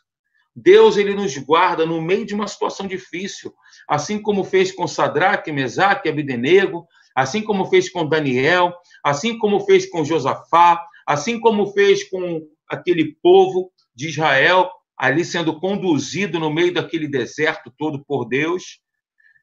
Deus 0.54 0.96
ele 0.96 1.14
nos 1.14 1.36
guarda 1.38 1.86
no 1.86 2.02
meio 2.02 2.26
de 2.26 2.34
uma 2.34 2.48
situação 2.48 2.86
difícil, 2.86 3.54
assim 3.88 4.20
como 4.20 4.42
fez 4.44 4.72
com 4.72 4.88
Sadraque, 4.88 5.52
Mesaque 5.52 6.08
Abidenego, 6.08 6.86
assim 7.14 7.42
como 7.42 7.66
fez 7.66 7.88
com 7.88 8.06
Daniel, 8.06 8.74
assim 9.04 9.38
como 9.38 9.60
fez 9.60 9.88
com 9.88 10.04
Josafá, 10.04 10.84
assim 11.08 11.40
como 11.40 11.72
fez 11.72 12.06
com 12.06 12.46
aquele 12.68 13.16
povo 13.22 13.72
de 13.94 14.08
Israel, 14.08 14.70
ali 14.94 15.24
sendo 15.24 15.58
conduzido 15.58 16.38
no 16.38 16.52
meio 16.52 16.74
daquele 16.74 17.08
deserto 17.08 17.72
todo 17.78 18.04
por 18.04 18.26
Deus. 18.26 18.78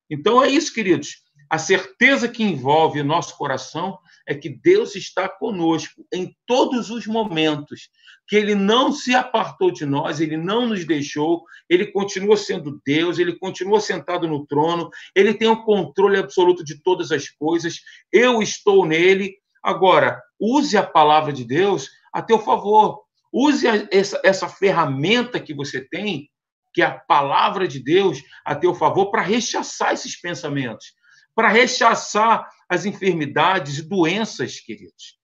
Então 0.08 0.44
é 0.44 0.48
isso, 0.48 0.72
queridos. 0.72 1.24
A 1.50 1.58
certeza 1.58 2.30
que 2.30 2.44
envolve 2.44 3.02
o 3.02 3.04
nosso 3.04 3.36
coração 3.36 3.98
é 4.28 4.36
que 4.36 4.48
Deus 4.48 4.96
está 4.96 5.28
conosco 5.28 6.06
em 6.14 6.36
todos 6.46 6.92
os 6.92 7.08
momentos, 7.08 7.90
que 8.28 8.36
Ele 8.36 8.54
não 8.54 8.92
se 8.92 9.16
apartou 9.16 9.72
de 9.72 9.88
nós, 9.88 10.20
Ele 10.20 10.38
não 10.38 10.68
nos 10.68 10.86
deixou, 10.86 11.46
Ele 11.68 11.88
continua 11.88 12.38
sendo 12.38 12.80
Deus, 12.86 13.18
Ele 13.18 13.40
continua 13.40 13.80
sentado 13.80 14.28
no 14.28 14.46
trono, 14.46 14.88
Ele 15.16 15.34
tem 15.34 15.48
o 15.48 15.64
controle 15.64 16.18
absoluto 16.18 16.64
de 16.64 16.80
todas 16.84 17.12
as 17.12 17.28
coisas, 17.28 17.80
eu 18.12 18.40
estou 18.40 18.86
nele, 18.86 19.34
Agora, 19.66 20.22
use 20.40 20.78
a 20.78 20.84
palavra 20.84 21.32
de 21.32 21.44
Deus 21.44 21.90
a 22.14 22.22
teu 22.22 22.40
favor. 22.40 23.04
Use 23.32 23.66
essa, 23.92 24.22
essa 24.24 24.48
ferramenta 24.48 25.40
que 25.40 25.54
você 25.54 25.82
tem, 25.82 26.30
que 26.74 26.82
é 26.82 26.86
a 26.86 26.98
palavra 26.98 27.68
de 27.68 27.80
Deus, 27.80 28.22
a 28.44 28.56
teu 28.56 28.74
favor, 28.74 29.12
para 29.12 29.22
rechaçar 29.22 29.94
esses 29.94 30.20
pensamentos, 30.20 30.94
para 31.34 31.50
rechaçar 31.50 32.50
as 32.70 32.86
enfermidades 32.86 33.78
e 33.78 33.82
doenças, 33.82 34.60
queridos, 34.60 35.20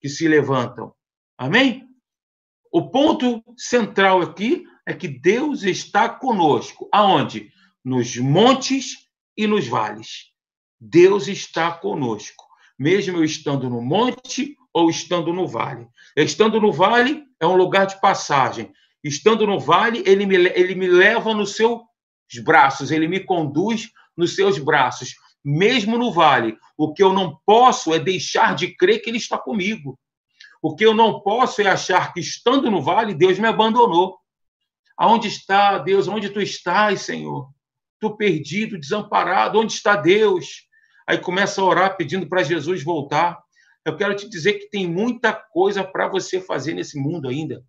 que 0.00 0.08
se 0.08 0.26
levantam. 0.26 0.92
Amém? 1.38 1.88
O 2.72 2.90
ponto 2.90 3.42
central 3.56 4.22
aqui 4.22 4.64
é 4.86 4.94
que 4.94 5.06
Deus 5.06 5.62
está 5.62 6.08
conosco. 6.08 6.88
Aonde? 6.92 7.52
Nos 7.84 8.16
montes 8.16 9.08
e 9.36 9.46
nos 9.46 9.66
vales. 9.66 10.32
Deus 10.80 11.28
está 11.28 11.70
conosco 11.70 12.51
mesmo 12.78 13.18
eu 13.18 13.24
estando 13.24 13.68
no 13.68 13.80
monte 13.80 14.56
ou 14.72 14.88
estando 14.88 15.32
no 15.32 15.46
vale. 15.46 15.86
Estando 16.16 16.60
no 16.60 16.72
vale 16.72 17.24
é 17.40 17.46
um 17.46 17.56
lugar 17.56 17.86
de 17.86 18.00
passagem. 18.00 18.72
Estando 19.02 19.46
no 19.46 19.58
vale, 19.58 20.02
ele 20.06 20.26
me, 20.26 20.36
ele 20.36 20.74
me 20.74 20.86
leva 20.86 21.34
nos 21.34 21.56
seus 21.56 21.80
braços, 22.42 22.90
ele 22.90 23.08
me 23.08 23.20
conduz 23.20 23.90
nos 24.16 24.34
seus 24.34 24.58
braços. 24.58 25.14
Mesmo 25.44 25.98
no 25.98 26.12
vale, 26.12 26.56
o 26.76 26.94
que 26.94 27.02
eu 27.02 27.12
não 27.12 27.38
posso 27.44 27.92
é 27.92 27.98
deixar 27.98 28.54
de 28.54 28.74
crer 28.76 29.02
que 29.02 29.10
ele 29.10 29.18
está 29.18 29.36
comigo. 29.36 29.98
O 30.62 30.76
que 30.76 30.86
eu 30.86 30.94
não 30.94 31.20
posso 31.20 31.60
é 31.60 31.66
achar 31.66 32.12
que 32.12 32.20
estando 32.20 32.70
no 32.70 32.80
vale, 32.80 33.14
Deus 33.14 33.38
me 33.38 33.48
abandonou. 33.48 34.16
Aonde 34.96 35.26
está 35.26 35.78
Deus? 35.78 36.06
Onde 36.06 36.30
tu 36.30 36.40
estás, 36.40 37.02
Senhor? 37.02 37.50
Tu 37.98 38.16
perdido, 38.16 38.78
desamparado, 38.78 39.58
onde 39.58 39.72
está 39.72 39.96
Deus? 39.96 40.68
Aí 41.06 41.18
começa 41.18 41.60
a 41.60 41.64
orar 41.64 41.96
pedindo 41.96 42.28
para 42.28 42.42
Jesus 42.42 42.82
voltar. 42.82 43.38
Eu 43.84 43.96
quero 43.96 44.14
te 44.14 44.28
dizer 44.28 44.54
que 44.54 44.70
tem 44.70 44.86
muita 44.88 45.32
coisa 45.32 45.82
para 45.82 46.08
você 46.08 46.40
fazer 46.40 46.74
nesse 46.74 46.98
mundo 46.98 47.28
ainda. 47.28 47.62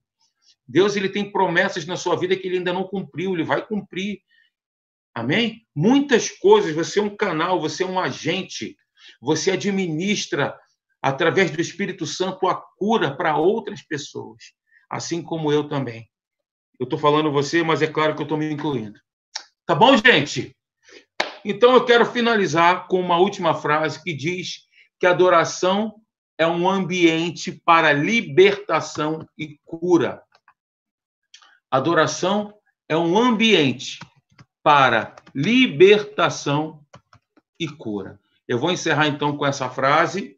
Deus 0.67 0.95
ele 0.95 1.09
tem 1.09 1.31
promessas 1.31 1.85
na 1.85 1.97
sua 1.97 2.15
vida 2.15 2.35
que 2.35 2.47
ele 2.47 2.57
ainda 2.57 2.73
não 2.73 2.83
cumpriu, 2.83 3.33
ele 3.33 3.43
vai 3.43 3.65
cumprir. 3.65 4.21
Amém? 5.13 5.65
Muitas 5.75 6.29
coisas, 6.29 6.73
você 6.73 6.99
é 6.99 7.03
um 7.03 7.15
canal, 7.15 7.59
você 7.59 7.83
é 7.83 7.85
um 7.85 7.99
agente, 7.99 8.75
você 9.21 9.51
administra 9.51 10.57
através 11.01 11.51
do 11.51 11.61
Espírito 11.61 12.05
Santo 12.05 12.47
a 12.47 12.55
cura 12.77 13.15
para 13.15 13.37
outras 13.37 13.81
pessoas, 13.81 14.53
assim 14.89 15.21
como 15.21 15.51
eu 15.51 15.67
também. 15.67 16.09
Eu 16.79 16.85
estou 16.85 16.97
falando 16.97 17.31
você, 17.31 17.61
mas 17.61 17.81
é 17.81 17.87
claro 17.87 18.15
que 18.15 18.21
eu 18.21 18.25
estou 18.25 18.37
me 18.37 18.49
incluindo. 18.51 18.99
Tá 19.65 19.75
bom, 19.75 19.95
gente? 19.97 20.55
Então 21.45 21.73
eu 21.73 21.85
quero 21.85 22.05
finalizar 22.05 22.87
com 22.87 22.99
uma 22.99 23.17
última 23.17 23.53
frase 23.53 24.01
que 24.01 24.13
diz 24.13 24.67
que 24.99 25.05
a 25.05 25.11
adoração 25.11 25.95
é 26.37 26.47
um 26.47 26.69
ambiente 26.69 27.51
para 27.51 27.91
libertação 27.91 29.27
e 29.37 29.59
cura. 29.65 30.21
Adoração 31.69 32.53
é 32.87 32.95
um 32.95 33.17
ambiente 33.17 33.99
para 34.61 35.15
libertação 35.35 36.85
e 37.59 37.67
cura. 37.67 38.19
Eu 38.47 38.57
vou 38.57 38.71
encerrar 38.71 39.07
então 39.07 39.35
com 39.37 39.45
essa 39.45 39.69
frase 39.69 40.37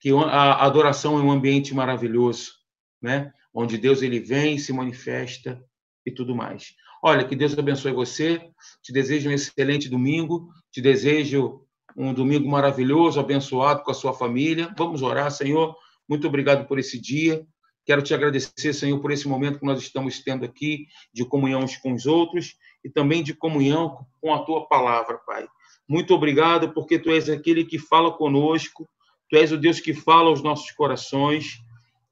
que 0.00 0.10
a 0.10 0.64
adoração 0.64 1.18
é 1.18 1.22
um 1.22 1.30
ambiente 1.30 1.74
maravilhoso, 1.74 2.52
né? 3.00 3.32
Onde 3.54 3.78
Deus 3.78 4.02
ele 4.02 4.18
vem, 4.18 4.58
se 4.58 4.72
manifesta 4.72 5.62
e 6.04 6.10
tudo 6.10 6.34
mais. 6.34 6.74
Olha, 7.02 7.24
que 7.24 7.34
Deus 7.34 7.56
abençoe 7.58 7.92
você. 7.92 8.50
Te 8.82 8.92
desejo 8.92 9.28
um 9.28 9.32
excelente 9.32 9.88
domingo. 9.88 10.48
Te 10.70 10.80
desejo 10.80 11.62
um 11.96 12.14
domingo 12.14 12.48
maravilhoso, 12.48 13.20
abençoado 13.20 13.82
com 13.82 13.90
a 13.90 13.94
sua 13.94 14.12
família. 14.12 14.72
Vamos 14.76 15.02
orar, 15.02 15.30
Senhor. 15.30 15.76
Muito 16.08 16.26
obrigado 16.26 16.66
por 16.66 16.78
esse 16.78 17.00
dia. 17.00 17.46
Quero 17.84 18.02
te 18.02 18.14
agradecer, 18.14 18.72
Senhor, 18.72 19.00
por 19.00 19.10
esse 19.10 19.26
momento 19.26 19.58
que 19.58 19.66
nós 19.66 19.80
estamos 19.80 20.20
tendo 20.20 20.44
aqui 20.44 20.86
de 21.12 21.24
comunhão 21.24 21.62
uns 21.62 21.76
com 21.76 21.92
os 21.92 22.06
outros 22.06 22.56
e 22.84 22.88
também 22.88 23.22
de 23.22 23.34
comunhão 23.34 24.06
com 24.20 24.32
a 24.32 24.44
tua 24.44 24.66
palavra, 24.68 25.18
Pai. 25.26 25.46
Muito 25.88 26.14
obrigado 26.14 26.72
porque 26.72 26.98
tu 26.98 27.10
és 27.10 27.28
aquele 27.28 27.64
que 27.64 27.78
fala 27.78 28.12
conosco, 28.12 28.88
tu 29.28 29.36
és 29.36 29.50
o 29.50 29.58
Deus 29.58 29.80
que 29.80 29.92
fala 29.92 30.28
aos 30.28 30.42
nossos 30.42 30.70
corações. 30.70 31.60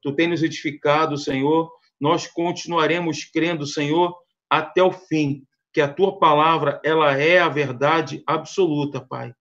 tu 0.03 0.11
tem 0.13 0.27
nos 0.27 0.41
edificado, 0.41 1.15
Senhor. 1.15 1.71
Nós 2.01 2.25
continuaremos 2.25 3.23
crendo, 3.23 3.67
Senhor, 3.67 4.17
até 4.49 4.81
o 4.81 4.91
fim, 4.91 5.43
que 5.71 5.79
a 5.79 5.87
tua 5.87 6.17
palavra, 6.17 6.81
ela 6.83 7.15
é 7.15 7.39
a 7.39 7.47
verdade 7.47 8.23
absoluta, 8.25 8.99
Pai. 8.99 9.33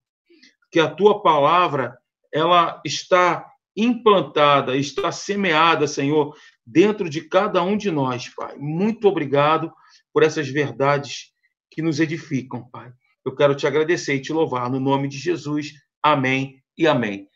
Que 0.70 0.78
a 0.78 0.88
tua 0.88 1.22
palavra, 1.22 1.98
ela 2.32 2.80
está 2.84 3.50
implantada, 3.74 4.76
está 4.76 5.10
semeada, 5.10 5.86
Senhor, 5.86 6.36
dentro 6.64 7.08
de 7.08 7.22
cada 7.22 7.62
um 7.62 7.76
de 7.76 7.90
nós, 7.90 8.28
Pai. 8.28 8.56
Muito 8.58 9.08
obrigado 9.08 9.72
por 10.12 10.22
essas 10.22 10.48
verdades 10.48 11.32
que 11.70 11.80
nos 11.80 11.98
edificam, 11.98 12.68
Pai. 12.70 12.92
Eu 13.24 13.34
quero 13.34 13.54
te 13.54 13.66
agradecer 13.66 14.14
e 14.16 14.20
te 14.20 14.32
louvar 14.32 14.70
no 14.70 14.78
nome 14.78 15.08
de 15.08 15.18
Jesus. 15.18 15.72
Amém 16.02 16.62
e 16.76 16.86
amém. 16.86 17.29